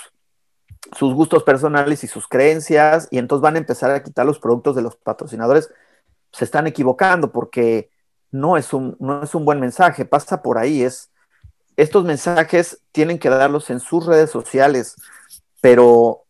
[0.92, 4.74] sus gustos personales y sus creencias y entonces van a empezar a quitar los productos
[4.74, 5.68] de los patrocinadores.
[6.32, 7.90] Se están equivocando porque
[8.30, 11.10] no es un, no es un buen mensaje, pasa por ahí, es
[11.76, 14.96] estos mensajes tienen que darlos en sus redes sociales,
[15.60, 16.24] pero,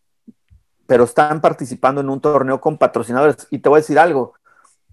[0.86, 3.46] pero están participando en un torneo con patrocinadores.
[3.50, 4.34] Y te voy a decir algo,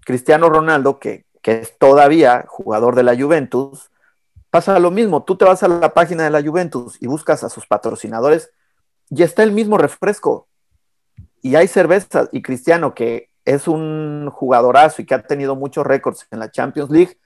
[0.04, 3.90] Cristiano Ronaldo, que, que es todavía jugador de la Juventus,
[4.50, 7.48] pasa lo mismo, tú te vas a la página de la Juventus y buscas a
[7.48, 8.52] sus patrocinadores
[9.10, 10.46] y está el mismo refresco.
[11.42, 16.26] Y hay cervezas, y Cristiano, que es un jugadorazo y que ha tenido muchos récords
[16.30, 17.18] en la Champions League,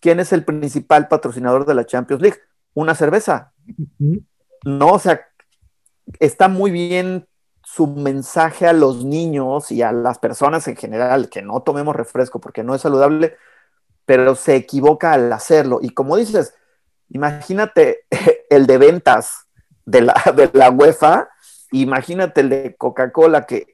[0.00, 2.38] ¿quién es el principal patrocinador de la Champions League?
[2.76, 3.52] Una cerveza.
[4.64, 5.26] No, o sea,
[6.20, 7.26] está muy bien
[7.64, 12.38] su mensaje a los niños y a las personas en general, que no tomemos refresco
[12.38, 13.36] porque no es saludable,
[14.04, 15.78] pero se equivoca al hacerlo.
[15.80, 16.54] Y como dices,
[17.08, 18.04] imagínate
[18.50, 19.46] el de ventas
[19.86, 21.30] de la, de la UEFA,
[21.72, 23.66] imagínate el de Coca-Cola, que,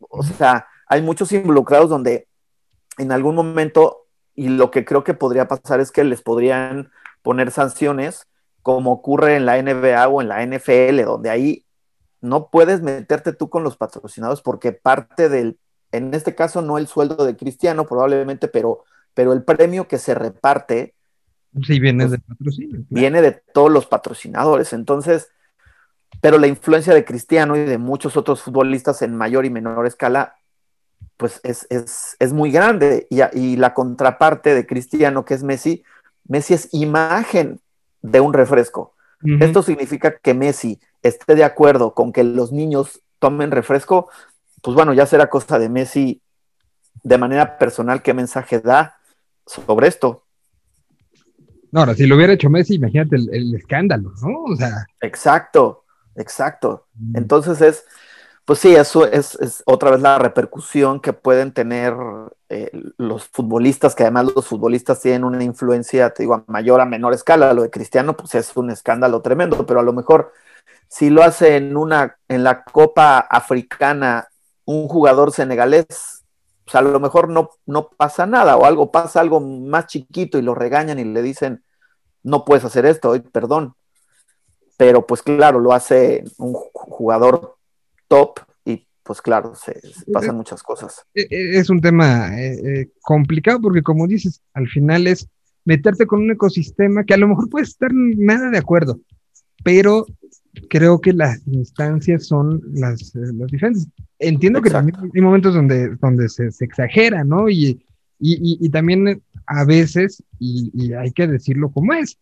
[0.00, 2.26] o sea, hay muchos involucrados donde
[2.98, 6.90] en algún momento, y lo que creo que podría pasar es que les podrían
[7.22, 8.26] poner sanciones
[8.62, 11.64] como ocurre en la NBA o en la NFL, donde ahí
[12.20, 15.58] no puedes meterte tú con los patrocinados porque parte del,
[15.90, 20.14] en este caso no el sueldo de Cristiano probablemente, pero, pero el premio que se
[20.14, 20.94] reparte.
[21.66, 22.70] Sí, viene pues, de patrocinio.
[22.70, 22.86] Claro.
[22.88, 24.72] Viene de todos los patrocinadores.
[24.72, 25.30] Entonces,
[26.20, 30.36] pero la influencia de Cristiano y de muchos otros futbolistas en mayor y menor escala,
[31.16, 33.08] pues es, es, es muy grande.
[33.10, 35.82] Y, y la contraparte de Cristiano, que es Messi,
[36.28, 37.60] Messi es imagen
[38.02, 38.94] de un refresco.
[39.22, 39.44] Uh -huh.
[39.44, 44.10] Esto significa que Messi esté de acuerdo con que los niños tomen refresco,
[44.62, 46.20] pues bueno, ya será cosa de Messi
[47.02, 48.98] de manera personal qué mensaje da
[49.46, 50.24] sobre esto.
[51.70, 54.42] No, ahora, si lo hubiera hecho Messi, imagínate el, el escándalo, ¿no?
[54.44, 54.86] O sea.
[55.00, 55.84] Exacto,
[56.16, 56.86] exacto.
[57.14, 57.84] Entonces es,
[58.44, 61.94] pues sí, eso es, es, otra vez la repercusión que pueden tener
[62.48, 66.84] eh, los futbolistas, que además los futbolistas tienen una influencia, te digo, a mayor a
[66.84, 67.54] menor escala.
[67.54, 70.32] Lo de Cristiano, pues es un escándalo tremendo, pero a lo mejor
[70.88, 74.28] si lo hace en una, en la Copa Africana,
[74.64, 76.24] un jugador senegalés,
[76.64, 80.42] pues a lo mejor no, no pasa nada, o algo pasa algo más chiquito y
[80.42, 81.64] lo regañan y le dicen,
[82.22, 83.74] no puedes hacer esto, perdón.
[84.76, 87.56] Pero pues claro, lo hace un jugador
[88.12, 91.02] top y pues claro, se, se pasan muchas cosas.
[91.14, 95.28] Es un tema eh, eh, complicado porque como dices, al final es
[95.64, 99.00] meterte con un ecosistema que a lo mejor puedes estar nada de acuerdo,
[99.64, 100.04] pero
[100.68, 103.88] creo que las instancias son las, las diferentes.
[104.18, 104.86] Entiendo Exacto.
[104.86, 107.48] que también hay momentos donde, donde se, se exagera, ¿no?
[107.48, 107.82] Y,
[108.18, 112.18] y, y, y, también a veces, y hay que decirlo como es,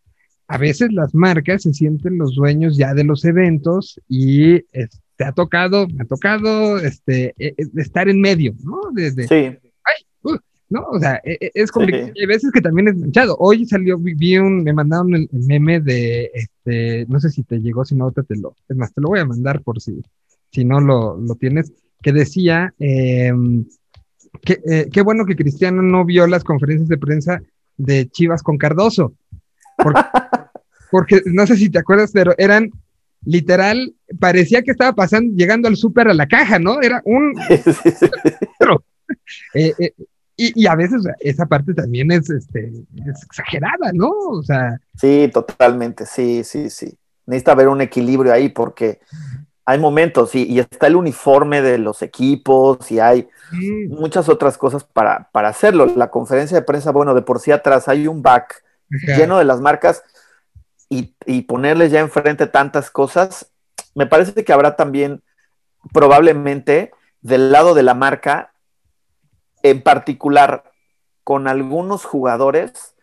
[0.46, 5.26] a veces las marcas se sienten los dueños ya de los eventos y este, te
[5.26, 8.80] ha tocado, me ha tocado este, e, e, estar en medio, ¿no?
[8.90, 9.35] Desde, sí.
[9.35, 10.38] Ay, uh,
[10.70, 10.87] ¿no?
[10.88, 12.06] O sea, e, es complicado.
[12.06, 12.22] Sí.
[12.22, 13.37] Hay veces que también es manchado.
[13.38, 17.85] Hoy salió, vi un, me mandaron el, meme de, este, no sé si te llegó,
[17.85, 20.00] si no, te, te lo, es más, te lo voy a mandar por si,
[20.50, 23.30] si no lo, lo tienes, que decía, eh,
[24.40, 27.42] qué, eh, qué bueno que Cristiano no vio las conferencias de prensa
[27.76, 29.12] de Chivas con Cardoso.
[29.76, 30.00] Porque,
[30.90, 32.70] porque no sé si te acuerdas, pero eran
[33.24, 36.80] literal, parecía que estaba pasando, llegando al súper a la caja, ¿no?
[36.80, 37.35] Era un...
[39.54, 39.92] Eh, eh,
[40.37, 42.70] y, y, a veces esa parte también es, este,
[43.04, 44.09] es exagerada, ¿no?
[44.09, 44.80] O sea...
[44.94, 46.96] Sí, totalmente, sí, sí, sí.
[47.26, 49.00] Necesita haber un equilibrio ahí porque
[49.64, 53.88] hay momentos y, y, está el uniforme de los equipos y hay sí.
[53.88, 55.87] muchas otras cosas para, para, hacerlo.
[55.96, 59.18] La conferencia de prensa, bueno, de por sí atrás hay un back Ajá.
[59.18, 60.02] lleno de las marcas
[60.90, 63.53] y, ponerles ya enfrente tantas cosas,
[63.94, 65.22] me parece que habrá también
[65.92, 68.53] probablemente del lado de la marca,
[69.62, 70.64] en particular
[71.22, 72.94] con algunos jugadores,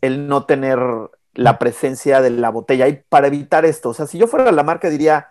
[0.00, 0.80] el no tener
[1.34, 4.64] la presencia de la botella y para evitar esto, o sea, si yo fuera la
[4.64, 5.28] marca diría,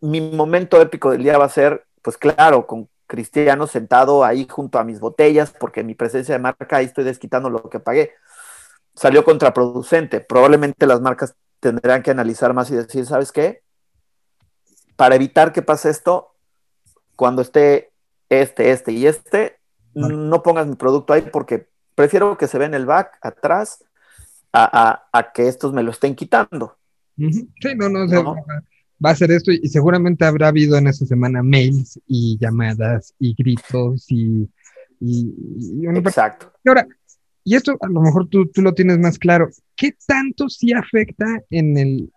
[0.00, 4.78] mi momento épico del día va a ser, pues claro, con Cristiano sentado ahí junto
[4.78, 8.12] a mis botellas, porque mi presencia de marca, ahí estoy desquitando lo que pagué.
[8.94, 10.20] Salió contraproducente.
[10.20, 13.62] Probablemente las marcas tendrán que analizar más y decir, ¿sabes qué?
[14.96, 16.34] Para evitar que pase esto,
[17.16, 17.92] cuando esté
[18.28, 19.58] este, este y este,
[19.94, 20.14] vale.
[20.14, 23.84] no pongas mi producto ahí porque prefiero que se vea en el back, atrás,
[24.52, 26.76] a, a, a que estos me lo estén quitando.
[27.16, 28.36] Sí, no, no, ¿No?
[29.04, 33.34] va a ser esto y seguramente habrá habido en esta semana mails y llamadas y
[33.34, 34.48] gritos y...
[35.00, 35.34] y,
[35.80, 36.52] y Exacto.
[36.64, 36.86] Y ahora,
[37.44, 41.26] y esto a lo mejor tú, tú, lo tienes más claro, ¿qué tanto sí afecta
[41.50, 42.12] en el...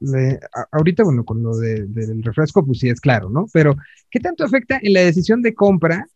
[0.71, 3.47] Ahorita, bueno, con lo de, del refresco, pues sí es claro, ¿no?
[3.51, 3.75] Pero
[4.11, 6.07] ¿qué tanto afecta en la decisión de compra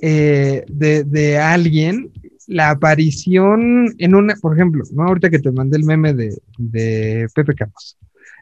[0.00, 2.12] eh, de, alguien
[2.46, 5.04] la aparición en una, por ejemplo, ¿no?
[5.04, 7.96] ahorita que te mandé el meme de, de Pepe Campos,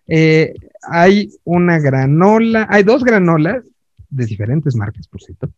[0.07, 3.65] eh, hay una granola, hay dos granolas
[4.11, 5.51] de diferentes marcas, por cierto.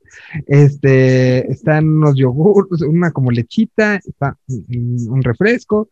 [0.46, 5.88] Este, están unos yogurts, una como lechita, está un refresco.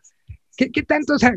[0.56, 1.14] ¿Qué, ¿Qué, tanto?
[1.14, 1.34] O sea,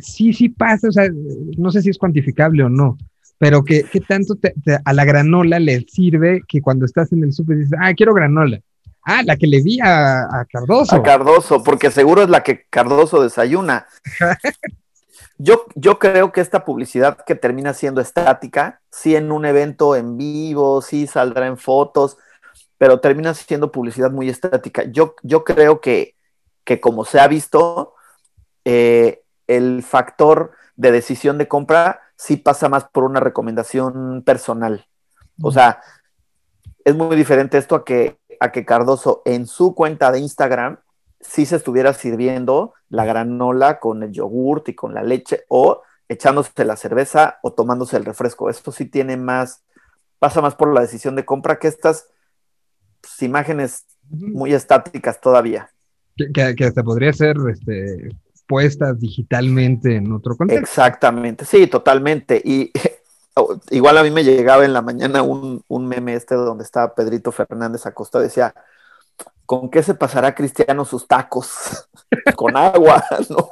[0.00, 1.08] sí, sí pasa, o sea,
[1.56, 2.98] no sé si es cuantificable o no,
[3.38, 7.24] pero ¿qué, qué tanto te, te, a la granola le sirve que cuando estás en
[7.24, 8.60] el súper dices, ah, quiero granola?
[9.04, 10.94] Ah, la que le vi a, a, Cardoso.
[10.94, 13.86] A Cardoso, porque seguro es la que Cardoso desayuna.
[15.44, 20.16] Yo, yo, creo que esta publicidad que termina siendo estática, sí en un evento en
[20.16, 22.16] vivo, sí saldrá en fotos,
[22.78, 24.84] pero termina siendo publicidad muy estática.
[24.84, 26.14] Yo, yo creo que,
[26.62, 27.94] que, como se ha visto,
[28.64, 34.86] eh, el factor de decisión de compra sí pasa más por una recomendación personal.
[35.42, 35.80] O sea,
[36.84, 40.78] es muy diferente esto a que, a que Cardoso en su cuenta de Instagram
[41.20, 46.64] si se estuviera sirviendo la granola con el yogurt y con la leche o echándose
[46.66, 48.50] la cerveza o tomándose el refresco.
[48.50, 49.62] Esto sí tiene más,
[50.18, 52.08] pasa más por la decisión de compra que estas
[53.00, 55.70] pues, imágenes muy estáticas todavía.
[56.34, 58.10] Que, hasta podría ser este,
[58.46, 60.62] puestas digitalmente en otro contexto.
[60.62, 62.42] Exactamente, sí, totalmente.
[62.44, 62.72] Y
[63.70, 67.32] igual a mí me llegaba en la mañana un, un meme este donde estaba Pedrito
[67.32, 68.54] Fernández Acosta, decía,
[69.52, 71.86] ¿Con qué se pasará Cristiano sus tacos?
[72.36, 73.50] Con agua, ¿no?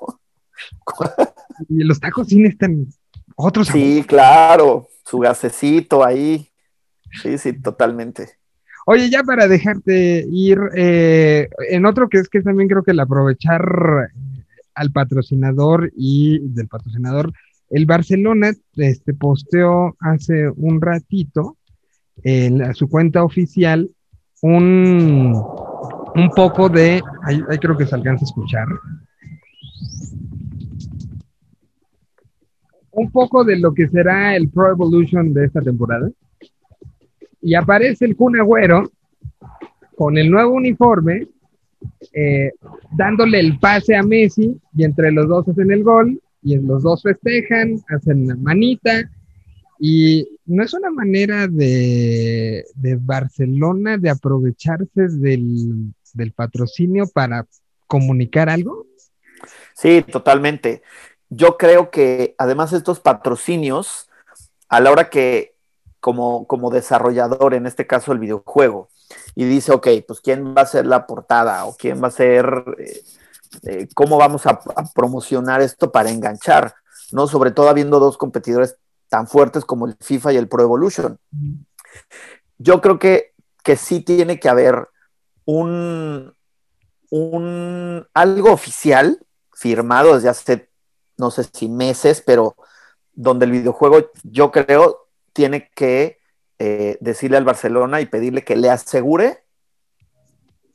[1.69, 2.87] y los tacos sí necesitan
[3.37, 3.69] otros.
[3.69, 6.49] Sí, claro, su gasecito ahí.
[7.21, 8.31] Sí, sí, totalmente.
[8.87, 13.01] Oye, ya para dejarte ir, eh, en otro que es que también creo que el
[13.01, 13.63] aprovechar
[14.75, 17.31] al patrocinador y del patrocinador,
[17.69, 21.59] el Barcelona este, posteó hace un ratito
[22.23, 23.91] en su cuenta oficial
[24.41, 25.70] un,
[26.15, 28.67] un poco de, ahí, creo que se alcanza a escuchar,
[32.93, 36.11] un poco de lo que será el Pro Evolution de esta temporada.
[37.41, 38.91] Y aparece el Kun Agüero
[39.97, 41.27] con el nuevo uniforme,
[42.13, 42.53] eh,
[42.93, 47.03] dándole el pase a Messi y entre los dos hacen el gol y los dos
[47.03, 49.11] festejan, hacen manita
[49.79, 57.47] y no es una manera de, de Barcelona de aprovecharse del, del, patrocinio para
[57.87, 58.87] comunicar algo.
[59.75, 60.83] Sí, totalmente.
[61.29, 64.09] Yo creo que además estos patrocinios,
[64.69, 65.55] a la hora que
[66.01, 68.89] como, como desarrollador, en este caso el videojuego,
[69.35, 72.65] y dice, ok, pues quién va a ser la portada o quién va a ser,
[72.79, 73.03] eh,
[73.65, 76.75] eh, cómo vamos a, a promocionar esto para enganchar,
[77.13, 77.27] ¿no?
[77.27, 78.77] Sobre todo habiendo dos competidores
[79.11, 81.19] tan fuertes como el FIFA y el Pro Evolution.
[82.57, 84.89] Yo creo que, que sí tiene que haber
[85.51, 86.35] un,
[87.11, 89.19] un algo oficial
[89.53, 90.71] firmado desde hace,
[91.17, 92.55] no sé si meses, pero
[93.13, 96.19] donde el videojuego, yo creo, tiene que
[96.59, 99.45] eh, decirle al Barcelona y pedirle que le asegure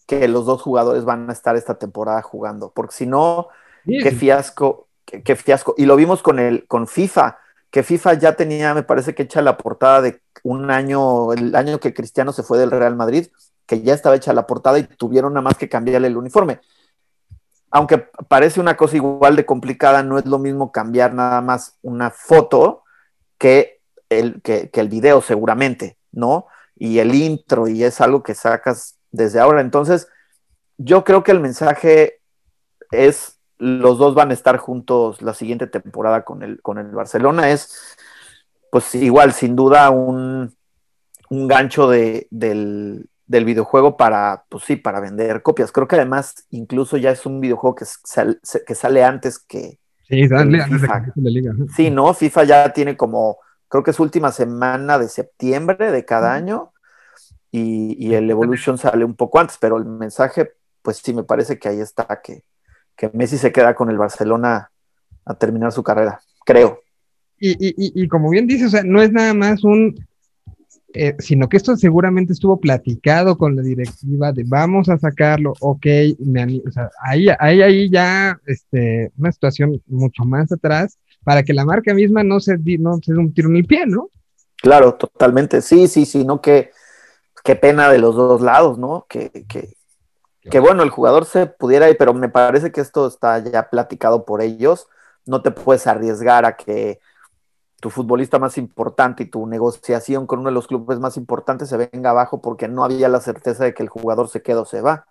[0.08, 3.48] que los dos jugadores van a estar esta temporada jugando, porque si no,
[3.86, 5.74] qué fiasco, qué, qué fiasco.
[5.78, 7.40] Y lo vimos con el, con FIFA,
[7.72, 11.80] que FIFA ya tenía, me parece que hecha la portada de un año, el año
[11.80, 13.28] que Cristiano se fue del Real Madrid,
[13.66, 16.60] que ya estaba hecha la portada y tuvieron nada más que cambiarle el uniforme.
[17.72, 17.98] Aunque
[18.28, 22.84] parece una cosa igual de complicada, no es lo mismo cambiar nada más una foto
[23.38, 26.48] que el, que, el video seguramente, ¿no?
[26.76, 29.62] Y el intro, y es algo que sacas desde ahora.
[29.62, 30.08] Entonces,
[30.78, 32.22] yo creo que el mensaje
[32.92, 37.50] es los dos van a estar juntos la siguiente temporada con el, con el Barcelona.
[37.52, 37.98] Es,
[38.72, 40.56] pues igual, sin duda, un,
[41.30, 45.72] un gancho de, del, del videojuego para, pues sí, para vender copias.
[45.72, 49.80] Creo que además, incluso ya es un videojuego que, sal, que sale antes que.
[50.08, 51.54] Sí, dale, el antes de que la liga.
[51.76, 52.14] Sí, ¿no?
[52.14, 56.72] FIFA ya tiene como, creo que es última semana de septiembre de cada año.
[57.52, 60.52] Y, y el Evolution sale un poco antes, pero el mensaje,
[60.82, 62.44] pues sí, me parece que ahí está, que,
[62.98, 64.72] que Messi se queda con el Barcelona
[65.24, 66.82] a terminar su carrera, creo.
[67.40, 69.96] Y, y, y, y como bien dice, o sea, no es nada más un,
[70.98, 75.86] eh, sino que esto seguramente estuvo platicado con la directiva de vamos a sacarlo, ok,
[76.20, 76.62] me
[77.02, 82.24] ahí, ahí, ahí ya, este, una situación mucho más atrás, para que la marca misma
[82.24, 84.10] no se, no se dé un tiro en el pie, ¿no?
[84.62, 85.62] Claro, totalmente.
[85.62, 86.72] Sí, sí, sí, no que
[87.44, 89.06] qué pena de los dos lados, ¿no?
[89.10, 89.76] Que, que,
[90.50, 94.24] que bueno, el jugador se pudiera ir, pero me parece que esto está ya platicado
[94.24, 94.88] por ellos.
[95.26, 97.00] No te puedes arriesgar a que
[97.86, 101.78] tu futbolista más importante y tu negociación con uno de los clubes más importantes se
[101.78, 104.82] venga abajo porque no había la certeza de que el jugador se queda o se
[104.82, 105.06] va.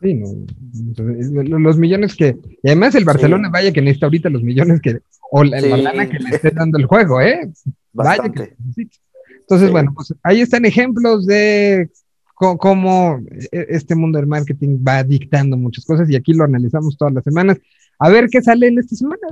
[0.00, 3.52] Sí, no, los millones que, y además el Barcelona, Sí.
[3.52, 4.98] vaya que necesita ahorita los millones que,
[5.30, 5.82] o la, la Sí.
[5.84, 7.48] lana que le esté dando el juego, ¿eh?
[7.92, 8.56] Vaya que Bastante.
[8.58, 8.96] necesita.
[9.42, 9.72] Entonces, Sí.
[9.72, 11.90] bueno, pues ahí están ejemplos de
[12.34, 13.20] cómo
[13.52, 17.22] e- este mundo del marketing va dictando muchas cosas y aquí lo analizamos todas las
[17.22, 17.56] semanas.
[17.98, 19.26] A ver qué sale en esta semana.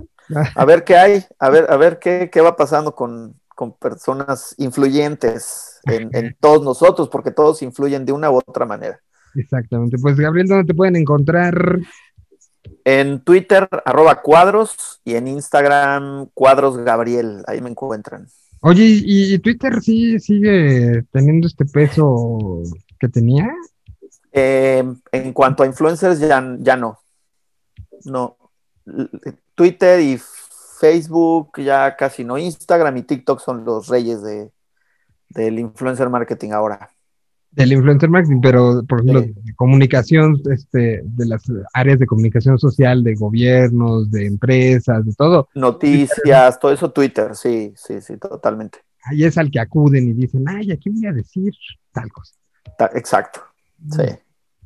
[0.55, 4.55] A ver qué hay, a ver, a ver qué, qué va pasando con, con personas
[4.59, 8.99] influyentes en, en todos nosotros, porque todos influyen de una u otra manera.
[9.35, 9.99] Exactamente.
[9.99, 11.79] Pues Gabriel, ¿dónde te pueden encontrar?
[12.85, 18.27] En Twitter, arroba cuadros, y en Instagram, cuadros Gabriel, ahí me encuentran.
[18.61, 22.63] Oye, ¿y, y Twitter sí sigue teniendo este peso
[22.99, 23.47] que tenía?
[24.33, 26.99] Eh, en cuanto a influencers, ya, ya no.
[28.05, 28.37] No.
[29.55, 30.21] Twitter y
[30.79, 32.37] Facebook ya casi no.
[32.39, 34.51] Instagram y TikTok son los reyes de,
[35.31, 36.91] del influencer marketing ahora.
[37.53, 39.53] Del influencer marketing, pero por ejemplo, Sí.
[39.55, 46.59] comunicación, este, de las áreas de comunicación social, de gobiernos, de empresas, de todo, Noticias,
[46.59, 48.81] todo eso Twitter, sí, sí, sí, totalmente.
[49.05, 51.53] ahí es al que acuden y dicen, ay, aquí voy a decir
[51.93, 52.35] tal cosa.
[52.77, 53.41] Ta- Exacto.
[53.91, 54.03] Sí.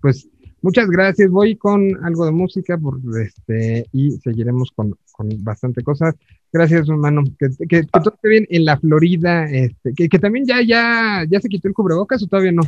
[0.00, 0.28] Pues
[0.62, 1.30] muchas gracias.
[1.30, 6.14] Voy con algo de música por este y seguiremos con, con bastante cosas.
[6.52, 7.24] Gracias, hermano.
[7.38, 11.24] Que, que, que todo esté bien en la Florida, este, que, que también ya, ya,
[11.28, 12.62] ya se quitó el cubrebocas o todavía no.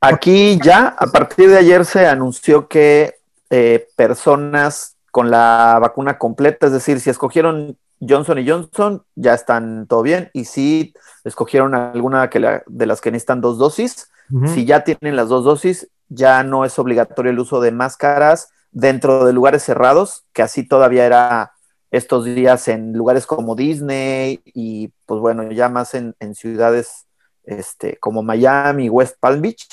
[0.00, 3.14] Aquí ya, a partir de ayer se anunció que
[3.50, 9.86] eh, personas con la vacuna completa, es decir, si escogieron Johnson y Johnson, ya están
[9.86, 14.08] todo bien, y si escogieron alguna que la- de las que necesitan dos dosis,
[14.54, 19.24] si ya tienen las dos dosis, ya no es obligatorio el uso de máscaras dentro
[19.24, 21.52] de lugares cerrados, que así todavía era
[21.90, 27.06] estos días en lugares como Disney y pues bueno, ya más en, en ciudades
[27.44, 29.66] este, como Miami, West Palm Beach,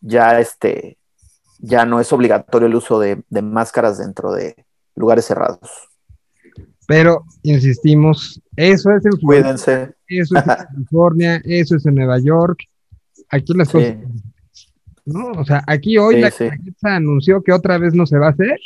[0.00, 0.98] ya este
[1.58, 4.54] ya no es obligatorio el uso de, de máscaras dentro de
[4.94, 5.88] lugares cerrados.
[6.86, 9.94] Pero insistimos, eso es en Florida, Cuídense.
[10.06, 12.58] eso es en California, eso es en Nueva York.
[13.30, 13.72] Aquí las Sí.
[13.78, 13.96] cosas.
[15.06, 15.30] ¿No?
[15.32, 16.44] O sea, aquí hoy Sí, la sí.
[16.82, 18.58] Anunció que otra vez no se va a hacer.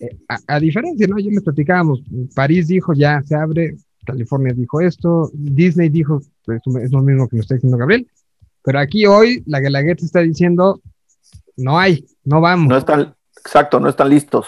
[0.00, 1.16] Eh, a, a diferencia, ¿no?
[1.16, 2.02] Ayer les platicábamos,
[2.34, 7.36] París dijo ya se abre, California dijo esto, Disney dijo, pues, es lo mismo que
[7.36, 8.06] me está diciendo Gabriel,
[8.64, 10.80] pero aquí hoy la Guelaguetza está diciendo,
[11.56, 14.46] no hay, no vamos, No no, están, exacto, no están listos.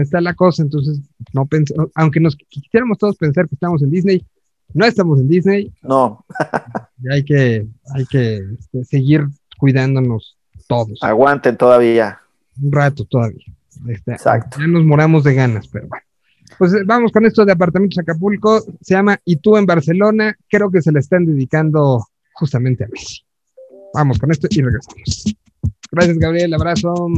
[0.00, 1.00] está la cosa, entonces,
[1.32, 4.26] no pens- aunque nos quisiéramos todos pensar que estamos en Disney,
[4.74, 6.24] no estamos en Disney, No,
[7.02, 9.26] y hay que, hay que este, seguir
[9.58, 10.37] cuidándonos
[10.68, 11.02] todos.
[11.02, 12.20] aguanten todavía.
[12.62, 13.44] un rato todavía.
[13.88, 14.58] Este, Exacto.
[14.60, 16.04] Ya nos moramos de ganas, pero bueno.
[16.58, 18.60] Pues eh, vamos con esto de Apartamentos Acapulco.
[18.80, 20.36] Se llama Y tú en Barcelona.
[20.48, 23.22] Creo que se le están dedicando justamente a Messi.
[23.94, 25.36] Vamos con esto y regresamos.
[25.90, 26.54] Gracias, Gabriel.
[26.54, 27.08] Abrazo.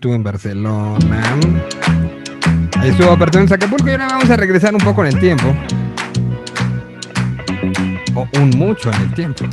[0.00, 1.36] Tú en Barcelona.
[2.78, 5.52] Ahí estuvo Apertura en Acapulco y ahora vamos a regresar un poco en el tiempo.
[8.14, 9.44] O un mucho en el tiempo.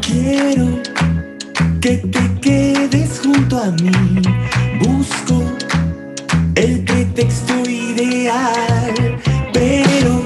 [0.00, 0.80] Quiero
[1.80, 4.22] que te quedes junto a mí.
[4.80, 5.42] Busco
[6.54, 8.94] el pretexto ideal.
[9.52, 10.22] Pero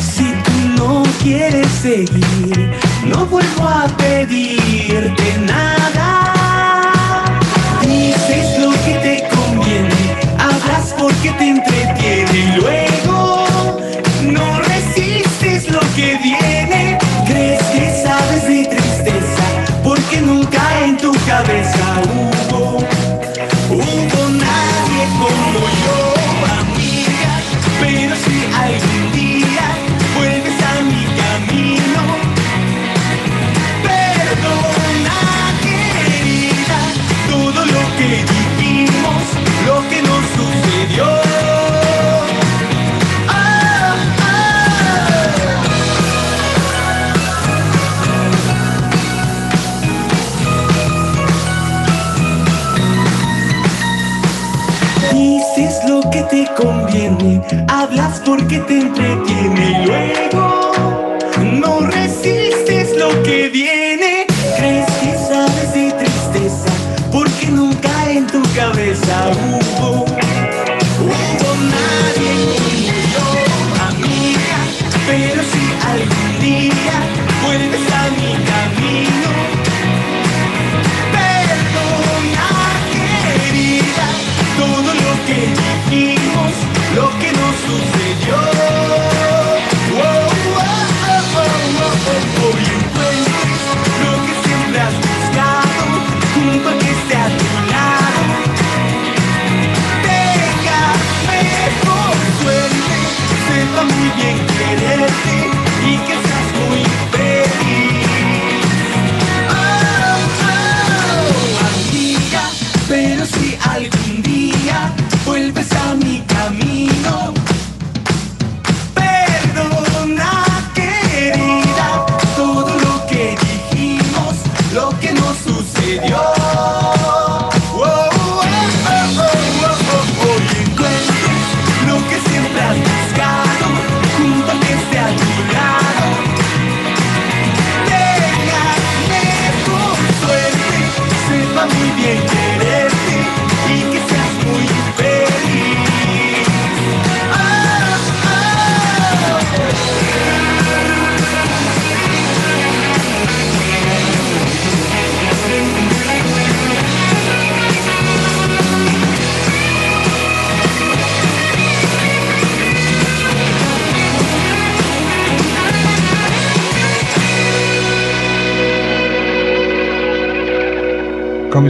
[0.00, 2.72] si tú no quieres seguir,
[3.06, 6.39] no vuelvo a pedirte nada.
[11.22, 12.89] Porque te entretiene luego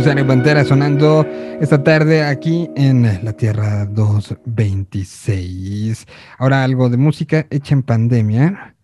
[0.01, 1.26] Comisario Pantera sonando
[1.61, 6.07] esta tarde aquí en la Tierra 226.
[6.38, 8.76] Ahora algo de música hecha en pandemia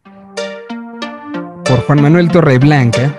[1.64, 3.18] por Juan Manuel Torreblanca.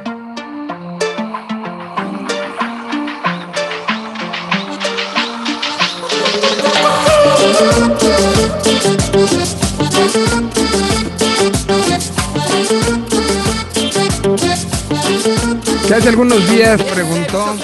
[15.91, 17.55] Hace algunos días preguntó.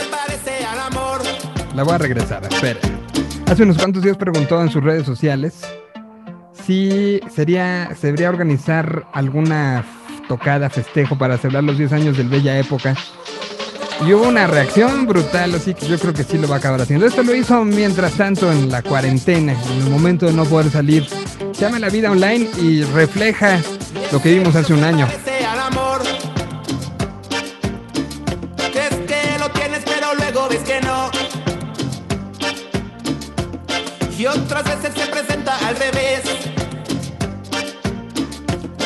[1.75, 2.79] La voy a regresar, espera.
[3.47, 5.61] Hace unos cuantos días preguntó en sus redes sociales
[6.65, 9.83] si sería, se debería organizar alguna
[10.27, 12.95] tocada, festejo para celebrar los 10 años del Bella Época.
[14.05, 16.81] Y hubo una reacción brutal, así que yo creo que sí lo va a acabar
[16.81, 17.05] haciendo.
[17.05, 21.05] Esto lo hizo mientras tanto en la cuarentena, en el momento de no poder salir.
[21.53, 23.59] Se llama La Vida Online y refleja
[24.11, 25.07] lo que vimos hace un año.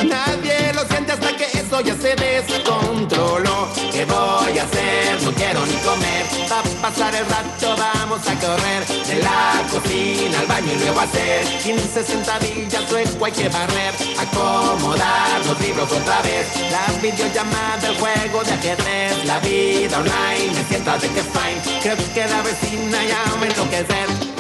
[0.04, 3.68] Nadie lo siente hasta que eso ya se descontroló.
[3.92, 5.22] ¿Qué voy a hacer?
[5.22, 6.26] No quiero ni comer.
[6.50, 8.86] Va a pasar el rato, vamos a correr.
[9.06, 13.94] De la cocina al baño y luego hacer 15 sentadillas, luego hay que barrer.
[14.18, 16.48] Acomodar los libros otra vez.
[16.72, 19.26] Las videollamadas, el juego de ajedrez.
[19.26, 21.82] La vida online, me siento de que fine.
[21.82, 24.37] Creo que la vecina ya me enloquecer.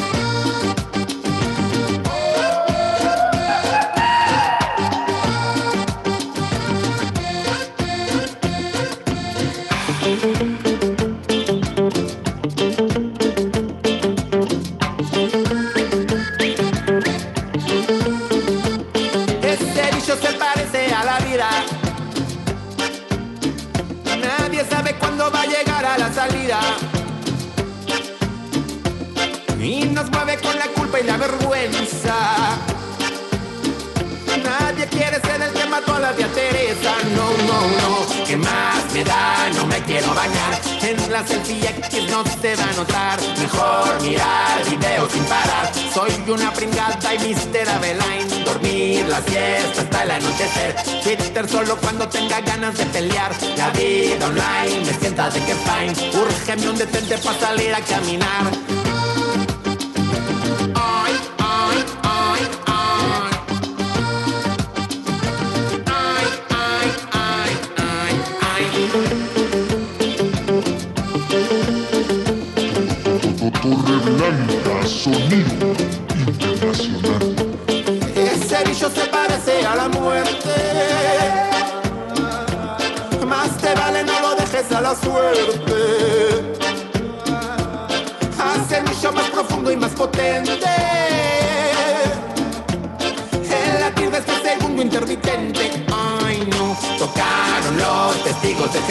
[55.96, 56.18] Fine.
[56.22, 58.66] Urgeme un detente para salir a caminar.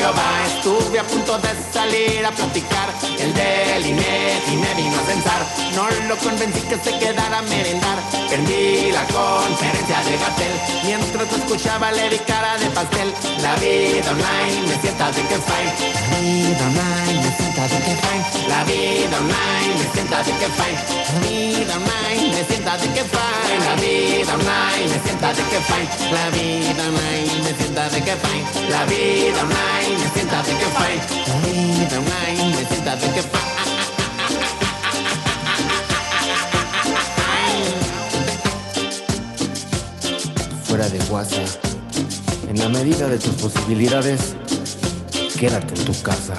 [0.06, 2.88] Estuve a punto de salir a platicar.
[3.18, 5.44] El del INEGI me vino a censar.
[5.74, 7.98] No lo convencí que se quedara a merendar.
[8.30, 10.52] Perdí la conferencia de Gatel.
[10.84, 13.12] Mientras escuchaba le di cara de pastel.
[13.42, 15.72] La vida online me sienta de que fine.
[16.10, 18.48] La vida online me sienta que.
[18.48, 20.78] La vida online me sienta de que fine.
[21.12, 23.58] La vida online me sienta de que fine.
[23.64, 25.88] La vida online me sienta de que fine.
[26.12, 28.70] La vida online me sienta de que fine.
[28.70, 31.00] La vida online me sienta de que fine.
[31.26, 33.56] La vida online me sienta de que fine.
[40.66, 41.48] fuera de WhatsApp.
[42.48, 44.34] En la medida de tus posibilidades,
[45.38, 46.34] quédate en tu casa.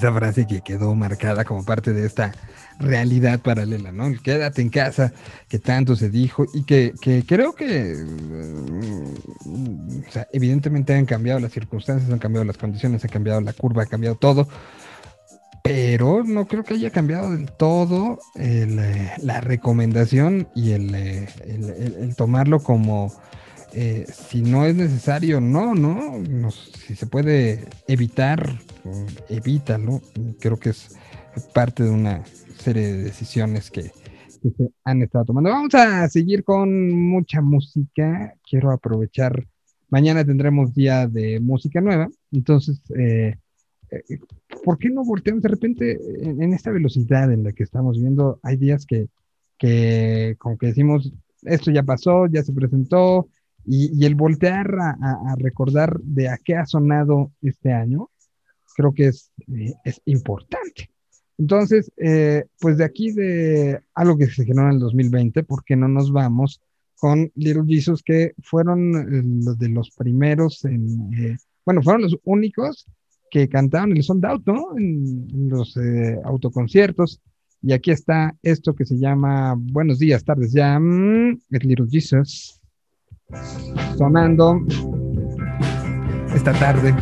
[0.00, 2.32] Esa frase que quedó marcada como parte de esta
[2.78, 4.06] realidad paralela, ¿no?
[4.06, 5.12] El quédate en casa,
[5.46, 7.96] que tanto se dijo y que, que creo que,
[9.44, 13.52] mm, o sea, evidentemente han cambiado las circunstancias, han cambiado las condiciones, ha cambiado la
[13.52, 14.48] curva, ha cambiado todo,
[15.62, 21.28] pero no creo que haya cambiado del todo eh, la recomendación y el, eh,
[22.16, 23.12] tomarlo como
[23.72, 30.00] eh, si no es necesario, no, no, no, si se puede evitar, mm, evítalo.
[30.40, 30.96] Creo que es
[31.54, 32.24] parte de una
[32.58, 33.92] serie de decisiones que,
[34.42, 35.50] que se han estado tomando.
[35.50, 38.34] Vamos a seguir con mucha música.
[38.48, 39.46] Quiero aprovechar,
[39.88, 43.36] mañana tendremos día de música nueva, entonces, eh,
[43.90, 44.18] eh,
[44.64, 48.40] ¿por qué no volteamos de repente en, en esta velocidad en la que estamos viendo?
[48.42, 49.08] Hay días que,
[49.58, 51.12] que como que decimos,
[51.42, 53.28] esto ya pasó, ya se presentó,
[53.64, 58.10] y, el voltear a, recordar de a qué ha sonado este año,
[58.74, 60.90] creo que es, eh, es importante.
[61.38, 65.76] Entonces, eh, pues de aquí de algo que se generó en el 2020, ¿por qué
[65.76, 66.60] no nos vamos
[67.00, 72.16] con Little Jesus, que fueron eh, los de los primeros en, eh, bueno, fueron los
[72.24, 72.86] únicos
[73.30, 74.76] que cantaron el sold out, ¿no?
[74.76, 77.20] En, en los eh, autoconciertos.
[77.62, 82.59] Y aquí está esto que se llama Buenos días, tardes ya, mm, es Little Jesus
[83.96, 84.60] sonando
[86.34, 86.94] esta tarde.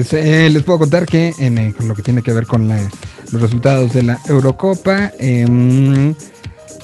[0.00, 3.42] Pues eh, les puedo contar que en eh, lo que tiene que ver con los
[3.42, 6.14] resultados de la Eurocopa, em,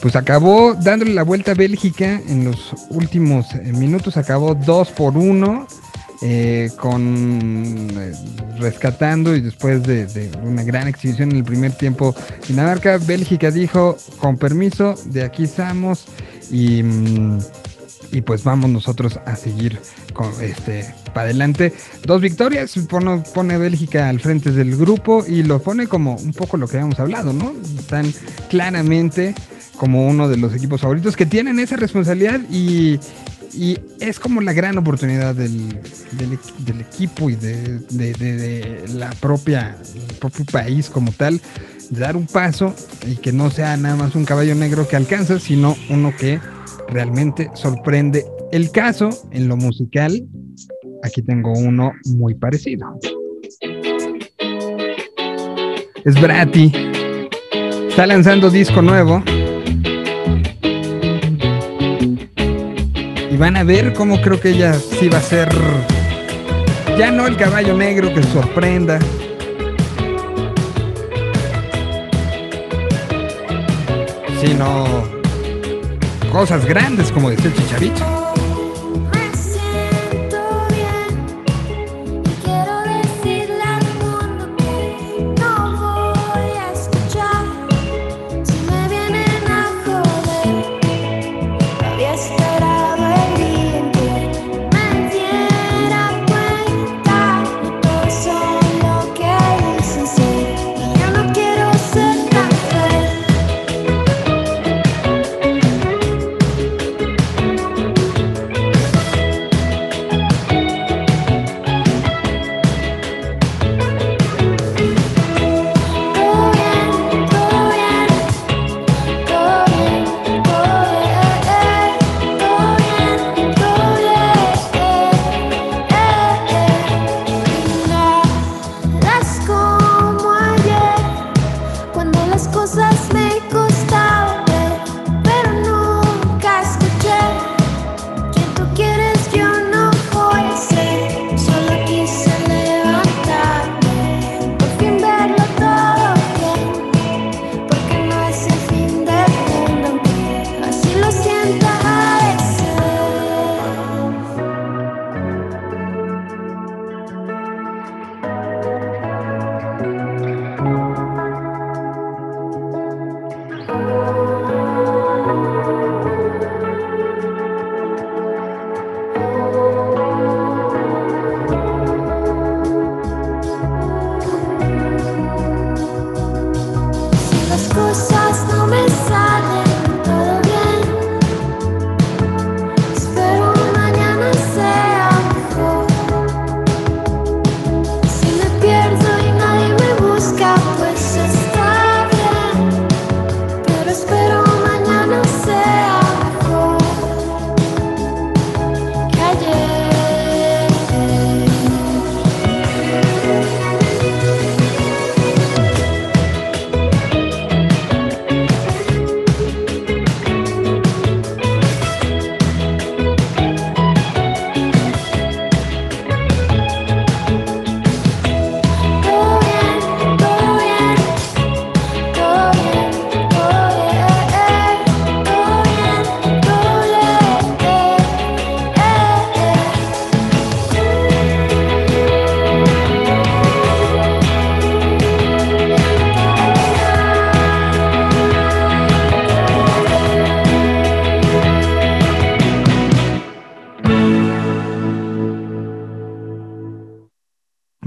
[0.02, 5.16] pues acabó dándole la vuelta a Bélgica en los últimos eh, minutos, acabó 2 por
[5.16, 5.66] 1.
[6.76, 7.88] con
[8.58, 12.14] rescatando y después de, de una gran exhibición en el primer tiempo
[12.46, 16.04] Dinamarca, Bélgica dijo con permiso, de aquí estamos
[16.50, 17.38] y, mm,
[18.12, 19.78] y pues vamos nosotros a seguir
[20.40, 21.72] este para adelante.
[22.04, 26.56] Dos victorias, pone, pone Bélgica al frente del grupo y lo pone como un poco
[26.56, 27.52] lo que habíamos hablado, ¿no?
[27.78, 28.12] Están
[28.50, 29.34] claramente
[29.76, 32.98] como uno de los equipos favoritos que tienen esa responsabilidad y,
[33.52, 35.68] y es como la gran oportunidad del,
[36.12, 39.76] del equ- del equipo y de, de- la propia,
[40.18, 41.40] propio país como tal,
[41.90, 42.74] de dar un paso
[43.06, 46.40] y que no sea nada más un caballo negro que alcanza, sino uno que
[46.88, 48.24] realmente sorprende.
[48.56, 50.26] El caso en lo musical,
[51.02, 52.98] aquí tengo uno muy parecido.
[56.02, 56.72] Es Brati.
[57.86, 59.22] Está lanzando disco nuevo.
[63.30, 65.50] Y van a ver cómo creo que ella sí va a ser.
[66.98, 68.98] Ya no el caballo negro que sorprenda.
[74.40, 74.86] Sino
[76.32, 78.25] cosas grandes, como decía el chicharito.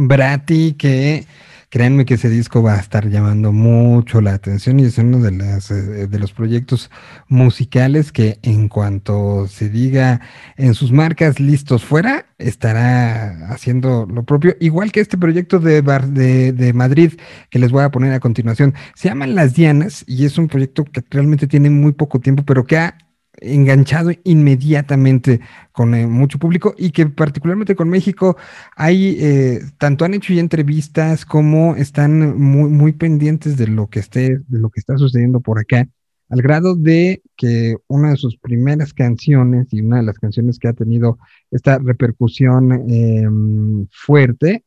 [0.10, 1.26] Brati, que
[1.70, 5.32] créanme que ese disco va a estar llamando mucho la atención y es uno de,
[5.32, 6.90] las, eh, de los proyectos
[7.28, 10.20] musicales que en cuanto se diga
[10.58, 16.08] en sus marcas listos fuera, estará haciendo lo propio, igual que este proyecto de, Bar-
[16.08, 17.14] de, de Madrid
[17.52, 18.74] que les voy a poner a continuación.
[18.96, 22.66] Se llaman Las Dianas y es un proyecto que realmente tiene muy poco tiempo, pero
[22.66, 22.98] que ha
[23.42, 25.40] enganchado inmediatamente
[25.72, 28.38] con eh, mucho público y que particularmente con México
[28.76, 34.00] hay, eh, tanto han hecho ya entrevistas como están muy, muy pendientes de lo que
[34.00, 35.88] esté, de lo que está sucediendo por acá,
[36.30, 40.68] al grado de que una de sus primeras canciones y una de las canciones que
[40.68, 41.18] ha tenido
[41.52, 44.64] esta repercusión em, fuerte,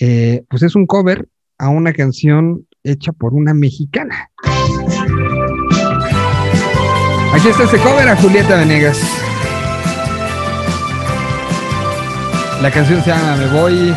[0.00, 4.30] eh, pues es un cover a una canción hecha por una mexicana.
[7.32, 9.00] Aquí está este cover a Julieta Venegas.
[12.60, 13.94] La canción se llama Me Voy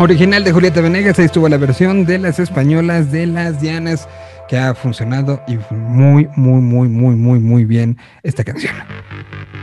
[0.00, 4.08] Original de Julieta Venegas, ahí estuvo la versión de las españolas de las Dianas,
[4.48, 8.74] que ha funcionado y muy, muy, muy, muy, muy, muy bien esta canción.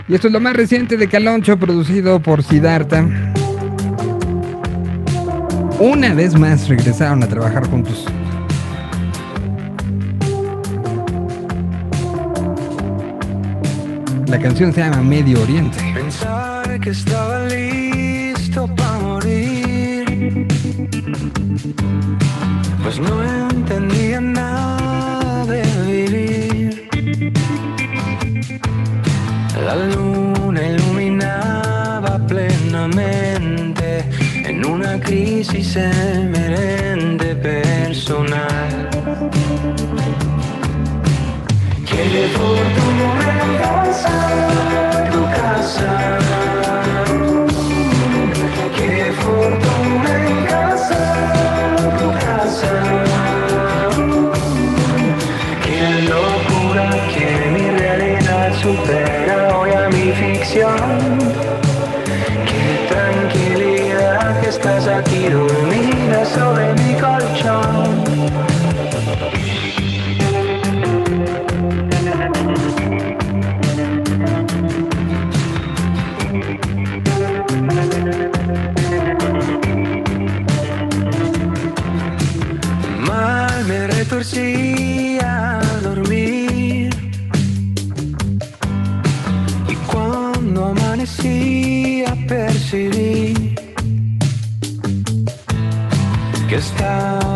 [0.10, 3.08] Y esto es lo más reciente de Caloncho, producido por Sidarta.
[5.80, 8.06] Una vez más regresaron a trabajar juntos.
[14.28, 15.78] La canción se llama Medio Oriente.
[22.84, 26.90] Pues no entendía nada de vivir.
[29.66, 34.04] La luna iluminaba plenamente
[34.44, 38.90] en una crisis emerente personal.
[41.90, 42.88] Que llevó tu
[44.06, 45.92] a tu casa.
[48.76, 49.65] Que
[50.88, 54.08] Sufres un asesinato,
[55.64, 60.78] qué locura que mi realidad supera hoy a mi ficción,
[62.46, 68.05] qué tranquilidad que estás aquí durmiendo sobre mi colchón.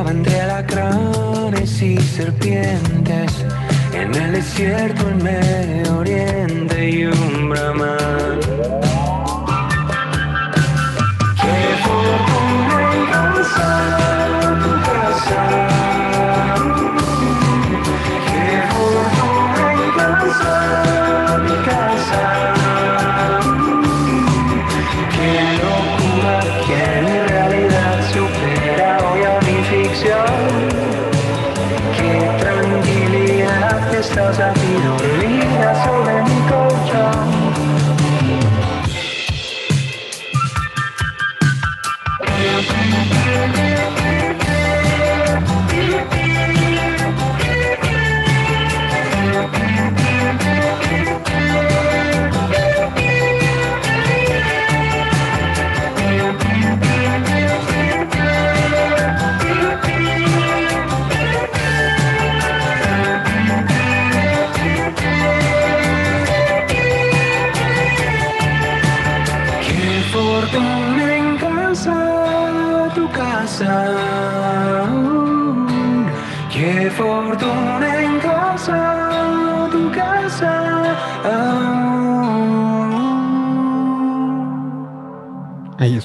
[0.07, 3.45] entre alacranes y serpientes
[3.93, 8.09] en el desierto en Medio Oriente y un brahman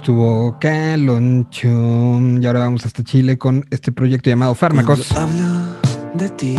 [0.05, 1.67] estuvo Caloncho.
[1.67, 5.11] Y ahora vamos hasta Chile con este proyecto llamado Fármacos.
[5.13, 5.79] Hablo
[6.13, 6.59] de ti,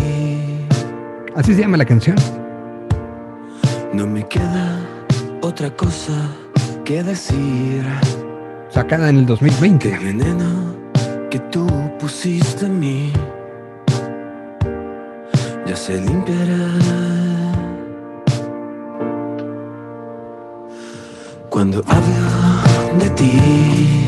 [1.35, 2.15] Así se llama la canción.
[3.93, 4.79] no me queda
[5.43, 6.13] otra cosa
[6.83, 7.85] que decir.
[8.71, 9.93] Sacada en el 2020.
[9.93, 10.75] El veneno
[11.29, 11.67] que tú
[11.99, 13.13] pusiste en mí
[15.67, 16.65] ya se limpiará.
[21.51, 22.44] Cuando hablo
[22.99, 24.07] de ti,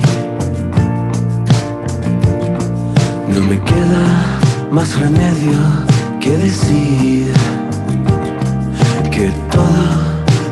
[3.34, 4.40] no me queda
[4.72, 5.58] más remedio
[6.20, 7.34] que decir
[9.12, 10.08] que todo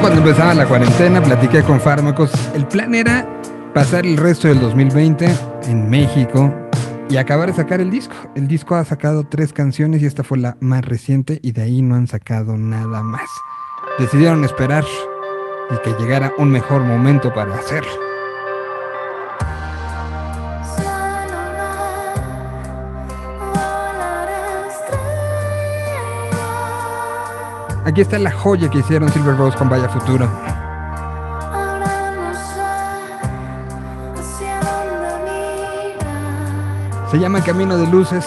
[0.00, 2.32] Cuando empezaba la cuarentena, platiqué con Fármacos.
[2.54, 3.28] El plan era
[3.74, 5.28] pasar el resto del 2020
[5.64, 6.52] en México
[7.08, 8.14] y acabar de sacar el disco.
[8.34, 11.82] El disco ha sacado tres canciones y esta fue la más reciente y de ahí
[11.82, 13.28] no han sacado nada más.
[13.98, 14.84] Decidieron esperar
[15.70, 18.11] y que llegara un mejor momento para hacerlo.
[27.92, 30.26] Aquí está la joya que hicieron Silver Rose con Vaya Futuro.
[37.10, 38.24] Se llama Camino de Luces.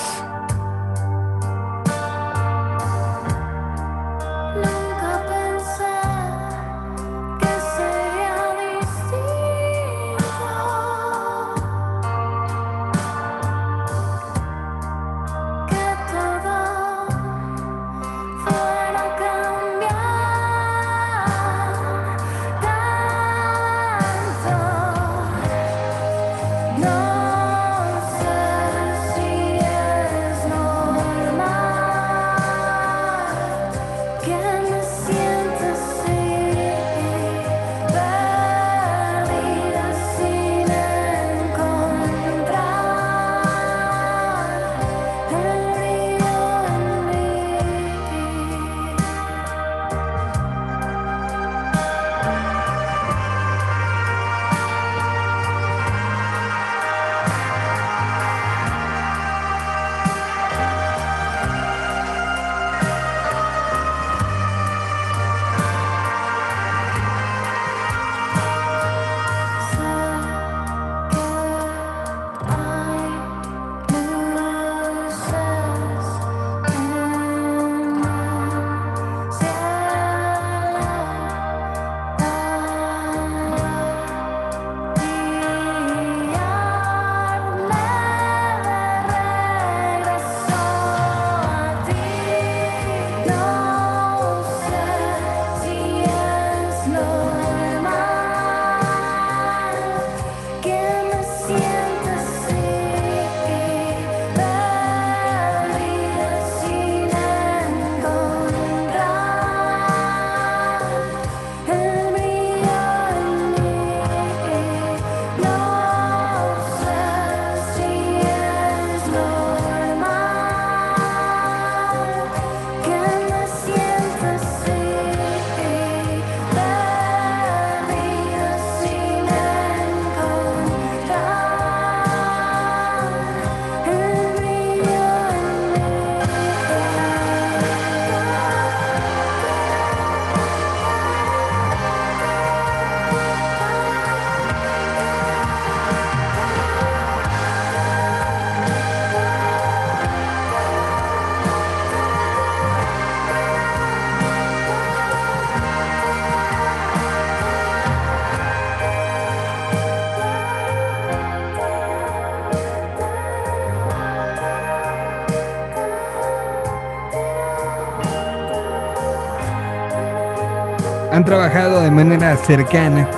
[171.25, 173.09] Trabajado de manera cercana.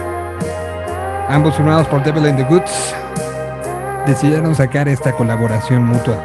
[1.29, 2.95] Ambos firmados por Devil in the Goods
[4.07, 6.15] decidieron sacar esta colaboración mutua.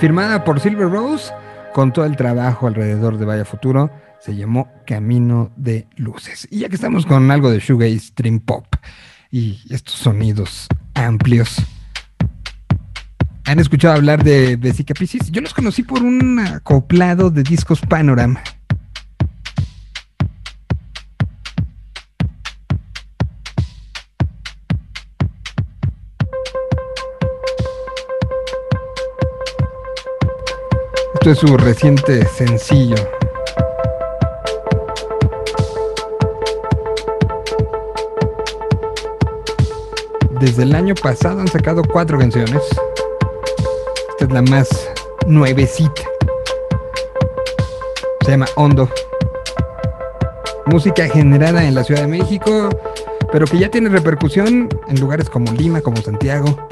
[0.00, 1.30] Firmada por Silver Rose,
[1.74, 6.48] con todo el trabajo alrededor de Vaya Futuro, se llamó Camino de Luces.
[6.50, 8.64] Y ya que estamos con algo de shoegaze, dream pop
[9.30, 11.56] y estos sonidos amplios,
[13.44, 15.30] ¿han escuchado hablar de Vesica Piscis?
[15.30, 18.42] Yo los conocí por un acoplado de discos Panorama.
[31.28, 32.96] Esto es su reciente sencillo.
[40.40, 42.62] Desde el año pasado han sacado cuatro canciones.
[44.08, 44.90] Esta es la más
[45.26, 46.00] nuevecita.
[48.24, 48.88] Se llama Hondo.
[50.64, 52.70] Música generada en la Ciudad de México,
[53.30, 56.67] pero que ya tiene repercusión en lugares como Lima, como Santiago.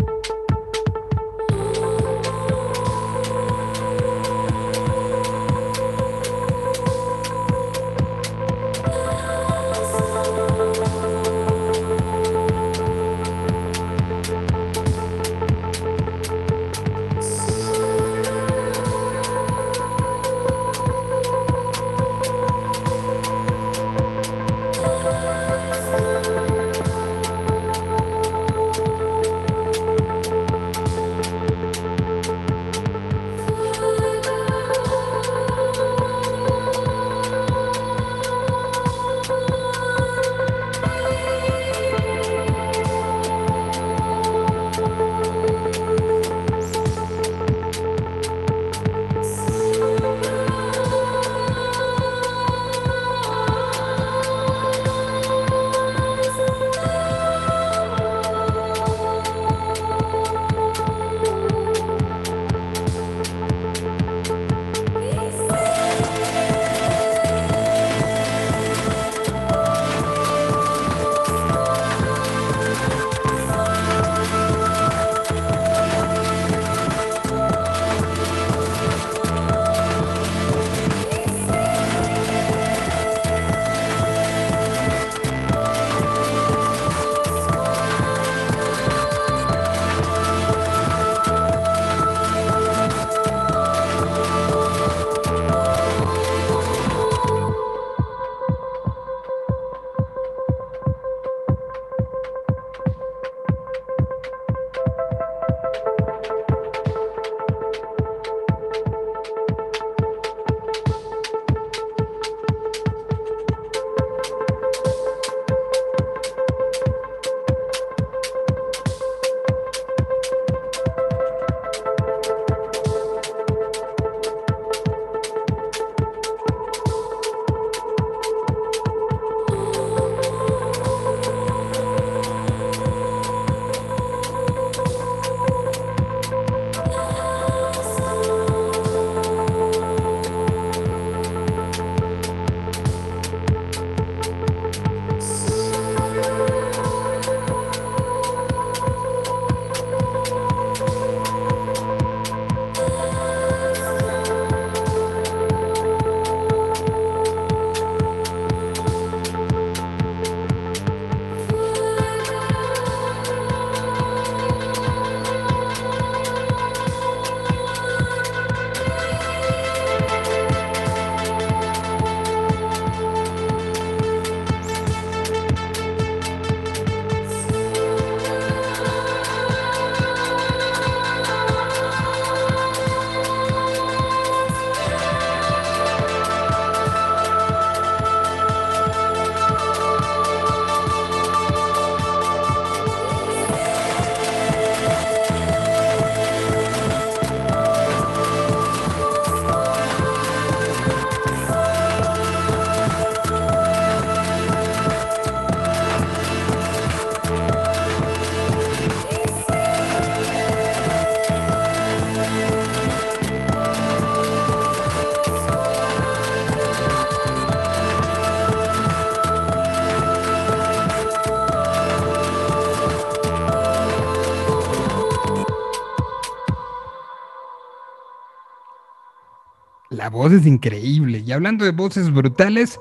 [230.16, 231.22] Voz es increíble.
[231.24, 232.80] Y hablando de voces brutales,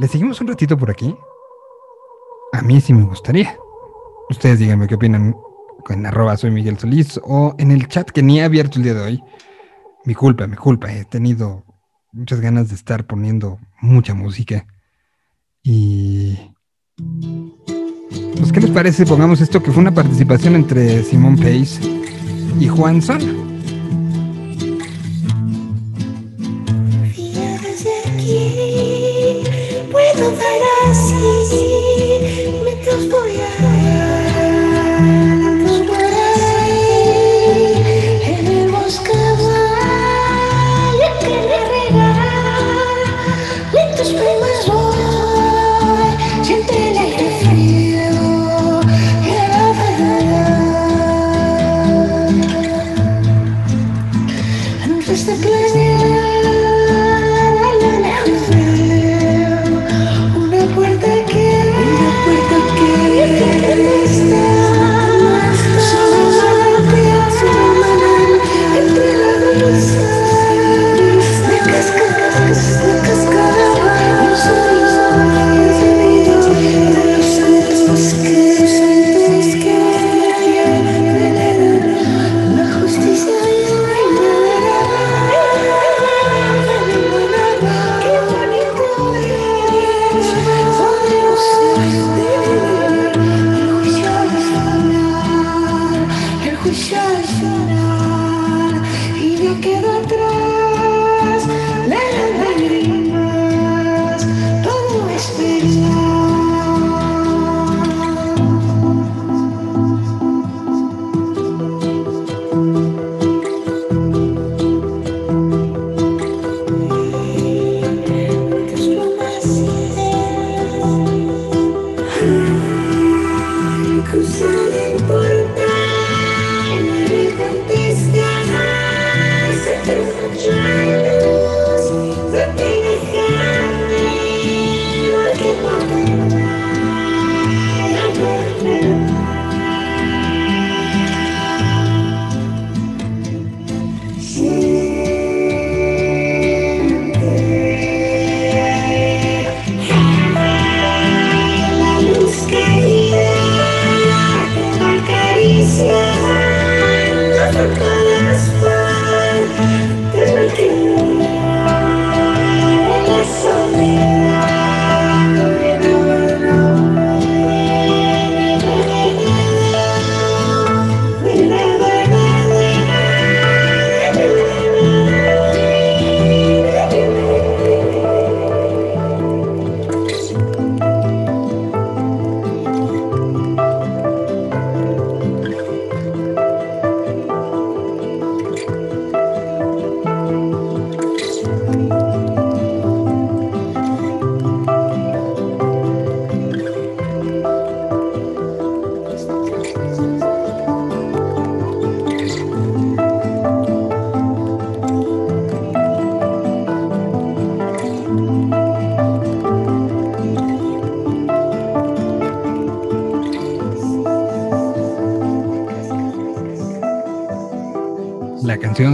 [0.00, 1.14] ¿Le seguimos un ratito por aquí?
[2.54, 3.54] A mí sí me gustaría.
[4.30, 5.36] Ustedes díganme qué opinan
[5.90, 8.94] en arroba soy Miguel Solís o en el chat que ni he abierto el día
[8.94, 9.22] de hoy.
[10.06, 10.90] Mi culpa, mi culpa.
[10.90, 11.66] He tenido
[12.12, 14.66] muchas ganas de estar poniendo mucha música.
[15.62, 16.38] Y...
[18.38, 19.04] Pues, ¿qué les parece?
[19.04, 21.78] Pongamos esto que fue una participación entre Simón Pace
[22.58, 23.59] y Juan Son.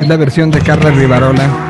[0.00, 1.61] Es la versión de Carla Rivarola.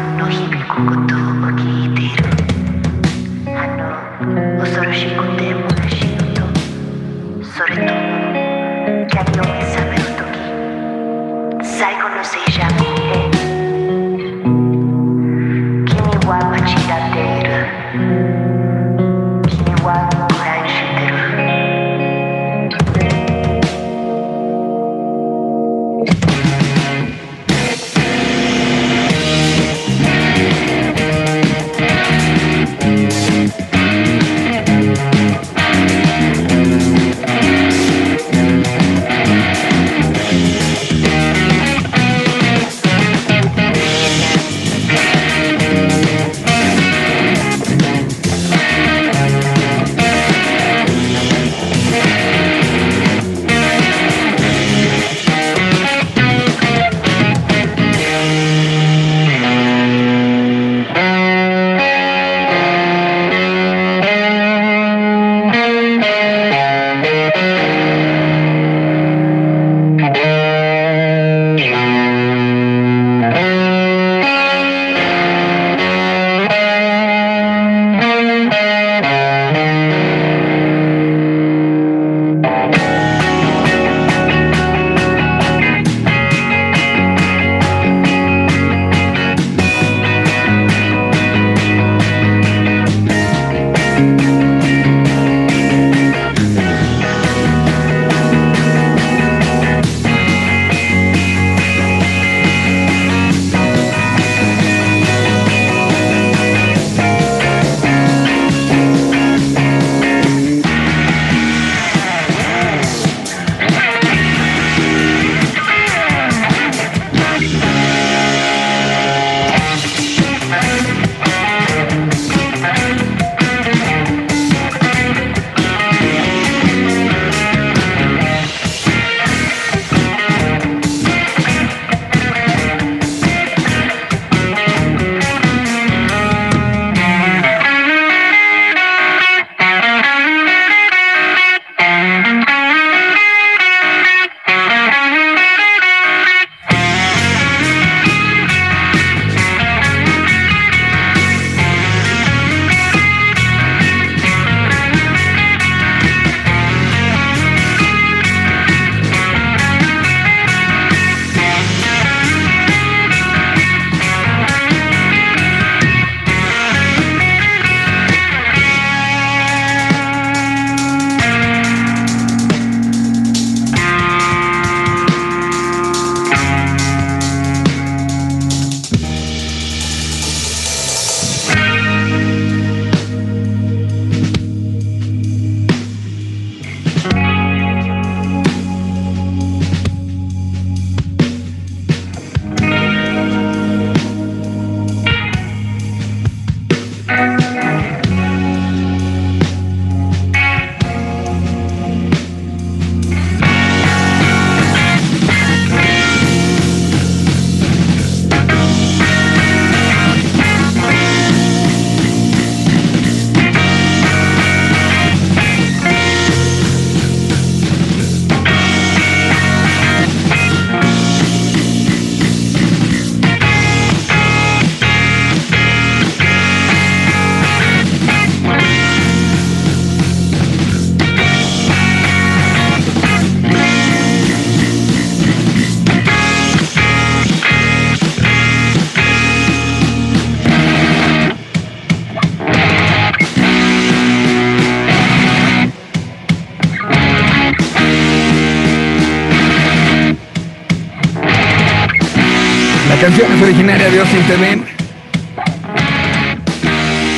[253.43, 254.63] Originaria de Austin TV.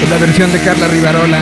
[0.02, 1.40] Es la versión de Carla Rivarola.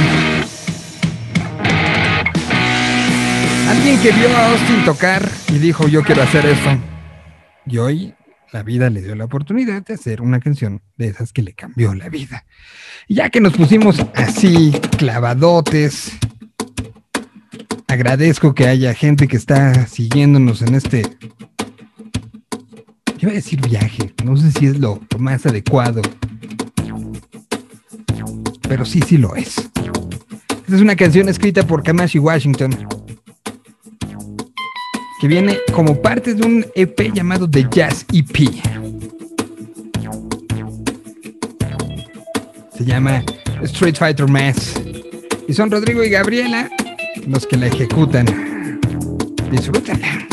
[3.69, 6.77] Alguien que vio a Austin tocar y dijo yo quiero hacer esto.
[7.65, 8.13] Y hoy
[8.51, 11.93] la vida le dio la oportunidad de hacer una canción de esas que le cambió
[11.95, 12.45] la vida.
[13.07, 16.11] Y ya que nos pusimos así, clavadotes,
[17.87, 21.03] agradezco que haya gente que está siguiéndonos en este
[23.23, 24.02] Iba a decir viaje,
[24.63, 26.01] si es lo, más adecuado.
[28.61, 29.57] Pero sí, sí lo es.
[29.57, 32.73] Esta es una canción escrita por Kamashi Washington.
[35.19, 38.53] Que viene como parte de un EP llamado The Jazz EP.
[42.77, 43.21] Se llama
[43.63, 44.81] Street Fighter Mass.
[45.45, 46.69] Y son Rodrigo y Gabriela
[47.27, 48.25] los que la ejecutan.
[49.51, 50.32] Disfrútenla.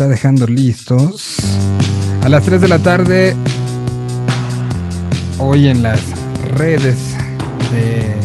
[0.00, 1.36] Está dejando listos.
[2.24, 3.36] A las 3 de la tarde,
[5.36, 6.00] hoy en las
[6.56, 6.96] redes
[7.70, 8.16] de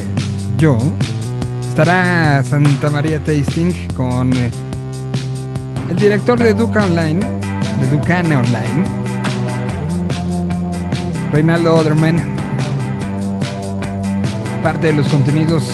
[0.57, 0.77] Yo,
[1.67, 4.51] estará Santa María Tasting con eh,
[5.89, 7.19] el director de Duca Online,
[7.81, 8.85] de Ducana Online,
[11.33, 12.23] Reinaldo Oderman.
[14.63, 15.65] Parte de los contenidos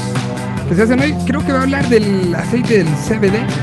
[0.68, 3.61] que se hacen hoy, creo que va a hablar del aceite del CBD.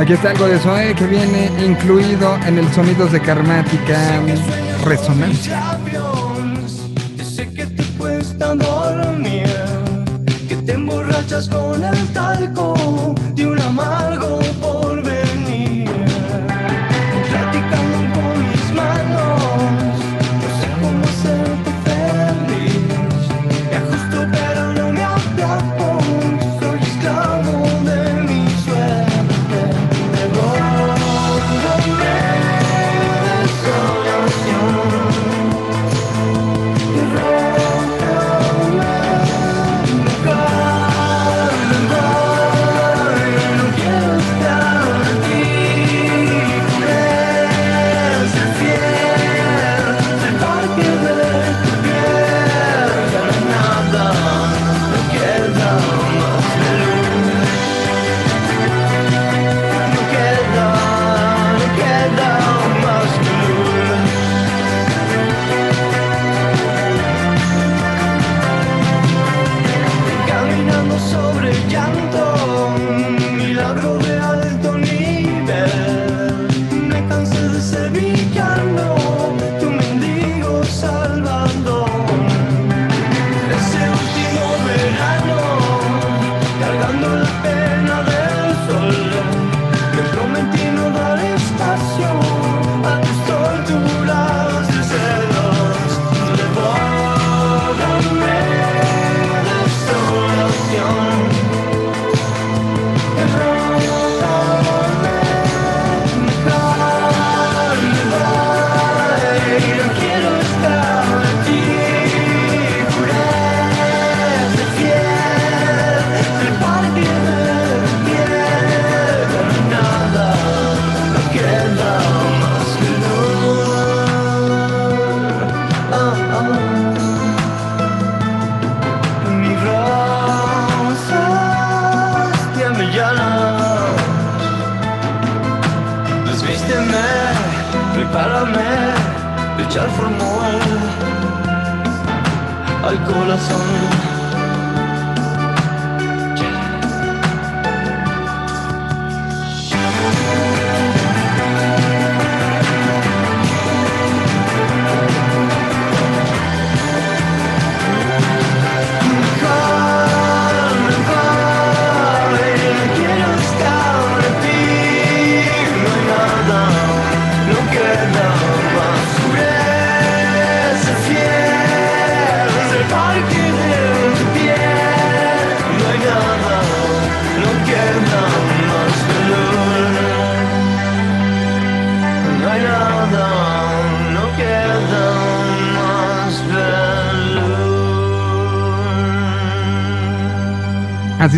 [0.00, 3.98] Aquí está algo de Zoe que viene incluido en el Sonidos de Karmática
[4.82, 5.78] Resonancia.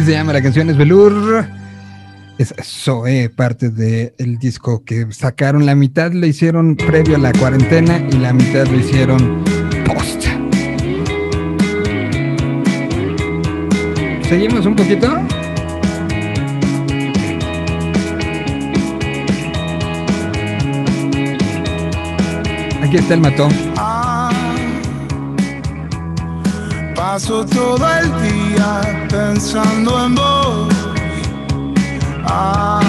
[0.04, 1.46] Se llama la canción, es Velour.
[2.36, 5.64] Es Zoe, parte del disco que sacaron.
[5.64, 9.44] La mitad lo hicieron previo a la cuarentena y la mitad lo hicieron
[9.86, 10.24] post.
[14.28, 15.08] Seguimos un poquito.
[22.82, 23.52] Aquí está el matón.
[27.22, 30.74] Paso todo el día pensando en vos.
[32.24, 32.80] Ah,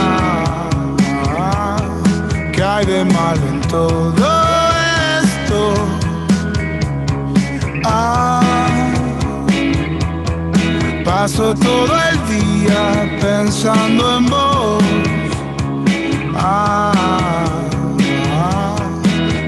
[2.51, 4.26] ¿qué hay de malo en todo
[5.22, 5.73] esto?
[7.85, 8.41] Ah,
[11.05, 14.84] paso todo el día pensando en vos.
[16.35, 16.91] Ah,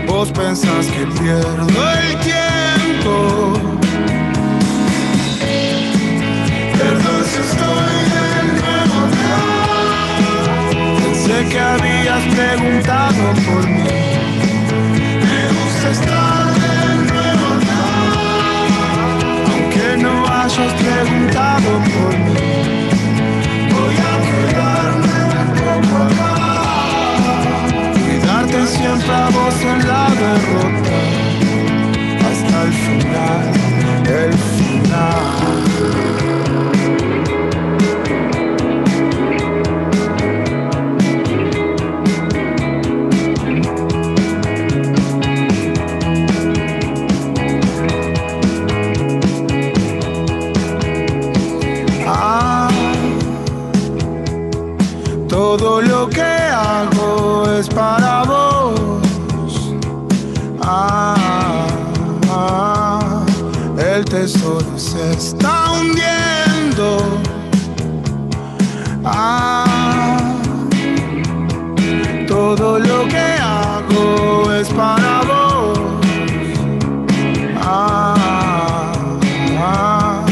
[0.05, 3.64] vos pensás que pierdo el tiempo.
[11.55, 14.01] Que habías preguntado por mí.
[15.29, 16.77] Me gusta estar de
[17.09, 17.85] nuevo acá.
[19.51, 22.89] Aunque no hayas preguntado por mí.
[23.73, 25.21] Voy a quedarme
[25.61, 26.33] poco acá.
[28.03, 30.97] Cuidarte siempre a vos en la derrota.
[32.27, 33.43] Hasta el final,
[34.23, 36.14] el final.
[55.57, 59.73] Todo lo que hago es para vos.
[60.61, 61.65] Ah,
[62.29, 63.23] ah,
[63.77, 66.97] el tesoro se está hundiendo.
[69.05, 70.17] Ah,
[72.27, 75.79] todo lo que hago es para vos.
[77.61, 78.91] Ah,
[79.57, 80.25] ah,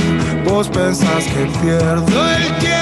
[0.43, 2.72] vos pensás que pierdo el tiempo.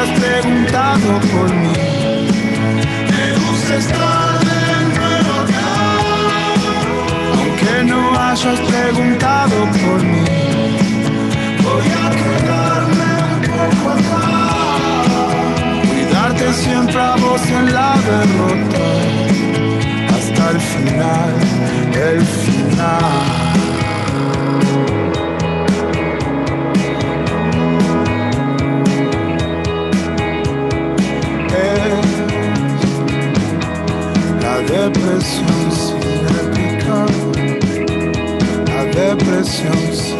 [0.00, 1.72] Habías preguntado por mí.
[3.10, 4.62] Me gusta estar de
[4.98, 5.70] nuevo acá.
[7.38, 10.24] Aunque no hayas preguntado por mí.
[11.62, 14.26] Voy a quedarme un poco acá.
[15.88, 18.86] Cuidarte siempre a vos en la derrota.
[20.16, 21.34] Hasta el final,
[21.92, 23.49] el final.
[34.90, 37.06] Es la depresión cinética,
[38.66, 40.19] la depresión cinética.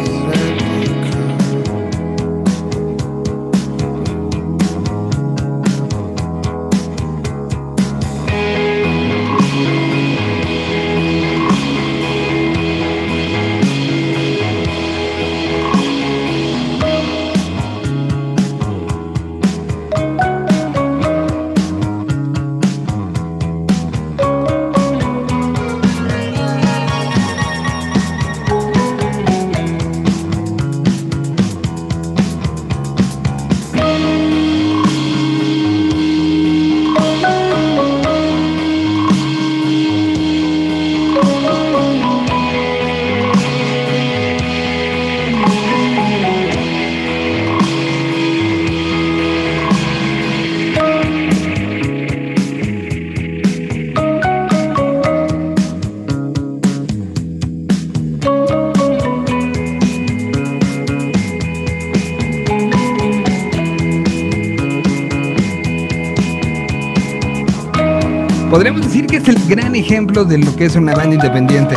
[68.50, 71.76] Podríamos decir que es el gran ejemplo de lo que es una banda independiente.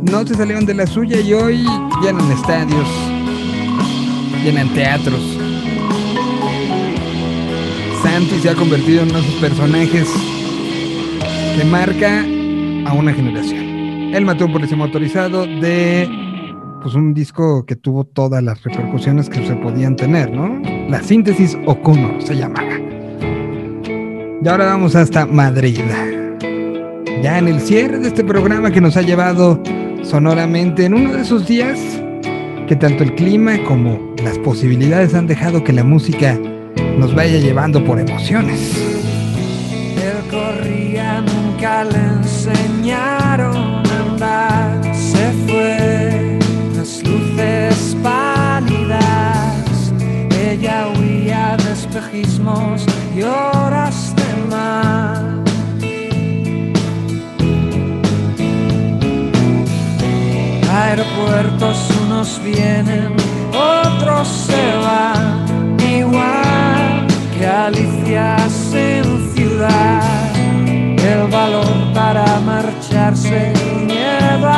[0.00, 1.66] No se salieron de la suya y hoy
[2.02, 2.88] llenan estadios,
[4.42, 5.20] llenan teatros.
[8.02, 10.08] Santi se ha convertido en uno de esos personajes
[11.58, 12.22] que marca
[12.86, 14.14] a una generación.
[14.14, 16.08] Él mató un policía motorizado de
[16.80, 20.58] pues un disco que tuvo todas las repercusiones que se podían tener, ¿no?
[20.88, 22.75] La síntesis Okuno se llamaba.
[24.46, 25.80] Y ahora vamos hasta Madrid.
[27.20, 29.60] Ya en el cierre de este programa que nos ha llevado
[30.04, 31.80] sonoramente en uno de esos días
[32.68, 36.38] que tanto el clima como las posibilidades han dejado que la música
[36.96, 38.72] nos vaya llevando por emociones.
[39.96, 44.94] Él corría, nunca le enseñaron a andar.
[44.94, 46.38] Se fue,
[46.76, 49.92] las luces pálidas.
[50.40, 52.86] Ella huía de espejismos
[53.16, 54.05] y horas
[60.96, 63.14] Aeropuertos unos vienen,
[63.52, 67.06] otros se van, igual
[67.36, 70.32] que Alicias en ciudad.
[70.34, 74.48] El valor para marcharse, el miedo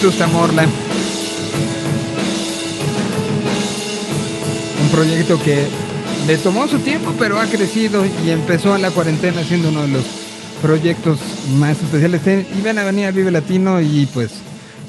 [0.00, 0.66] debut de Vetusta Morla.
[4.82, 5.66] Un proyecto que
[6.26, 9.88] le tomó su tiempo, pero ha crecido y empezó en la cuarentena siendo uno de
[9.88, 10.04] los
[10.62, 11.18] proyectos
[11.58, 12.26] más especiales.
[12.26, 14.32] Eh, Iban a venir a Vive Latino y pues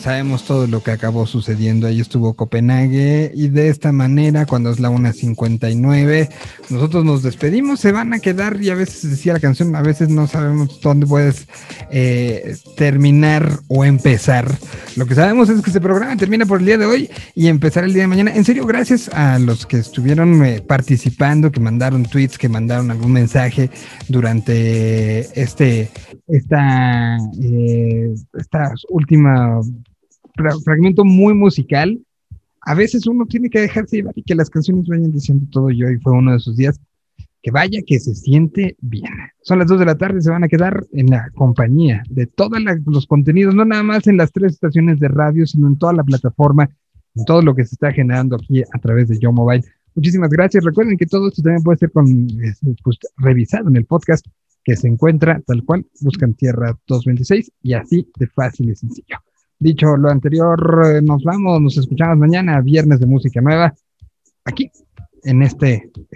[0.01, 1.87] sabemos todo lo que acabó sucediendo.
[1.87, 6.29] Ahí estuvo Copenhague y de esta manera, cuando es la 1.59,
[6.69, 10.09] nosotros nos despedimos, se van a quedar y a veces decía la canción, a veces
[10.09, 11.47] no sabemos dónde puedes
[11.91, 14.47] eh, terminar o empezar.
[14.97, 17.83] Lo que sabemos es que este programa termina por el día de hoy y empezar
[17.83, 18.35] el día de mañana.
[18.35, 23.13] En serio, gracias a los que estuvieron eh, participando, que mandaron tweets, que mandaron algún
[23.13, 23.69] mensaje
[24.09, 25.89] durante este,
[26.27, 29.61] esta, eh, esta última
[30.35, 31.99] fra- fragmento muy musical.
[32.61, 35.69] A veces uno tiene que dejarse llevar y que las canciones vayan diciendo todo.
[35.71, 36.79] Y hoy fue uno de esos días
[37.41, 39.10] que vaya que se siente bien.
[39.43, 42.59] Son las 2 de la tarde, se van a quedar en la compañía de todos
[42.85, 46.03] los contenidos, no nada más en las tres estaciones de radio, sino en toda la
[46.03, 46.69] plataforma,
[47.15, 49.63] en todo lo que se está generando aquí a través de Yo Mobile.
[49.95, 50.63] Muchísimas gracias.
[50.63, 51.91] Recuerden que todo esto también puede ser
[52.43, 54.25] este, pues, revisado en el podcast
[54.63, 59.17] que se encuentra tal cual, buscan Tierra 226 y así de fácil y sencillo.
[59.59, 63.73] Dicho lo anterior, eh, nos vamos, nos escuchamos mañana, viernes de música nueva,
[64.45, 64.71] aquí
[65.23, 65.67] en esta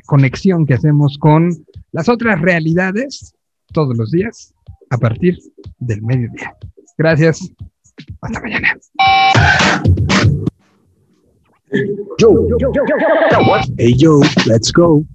[0.06, 1.65] conexión que hacemos con
[1.96, 3.34] las otras realidades
[3.72, 4.54] todos los días
[4.90, 5.40] a partir
[5.80, 6.54] del mediodía.
[6.98, 7.50] Gracias.
[8.22, 8.78] Hasta mañana.
[13.78, 15.06] Hey yo, let's go.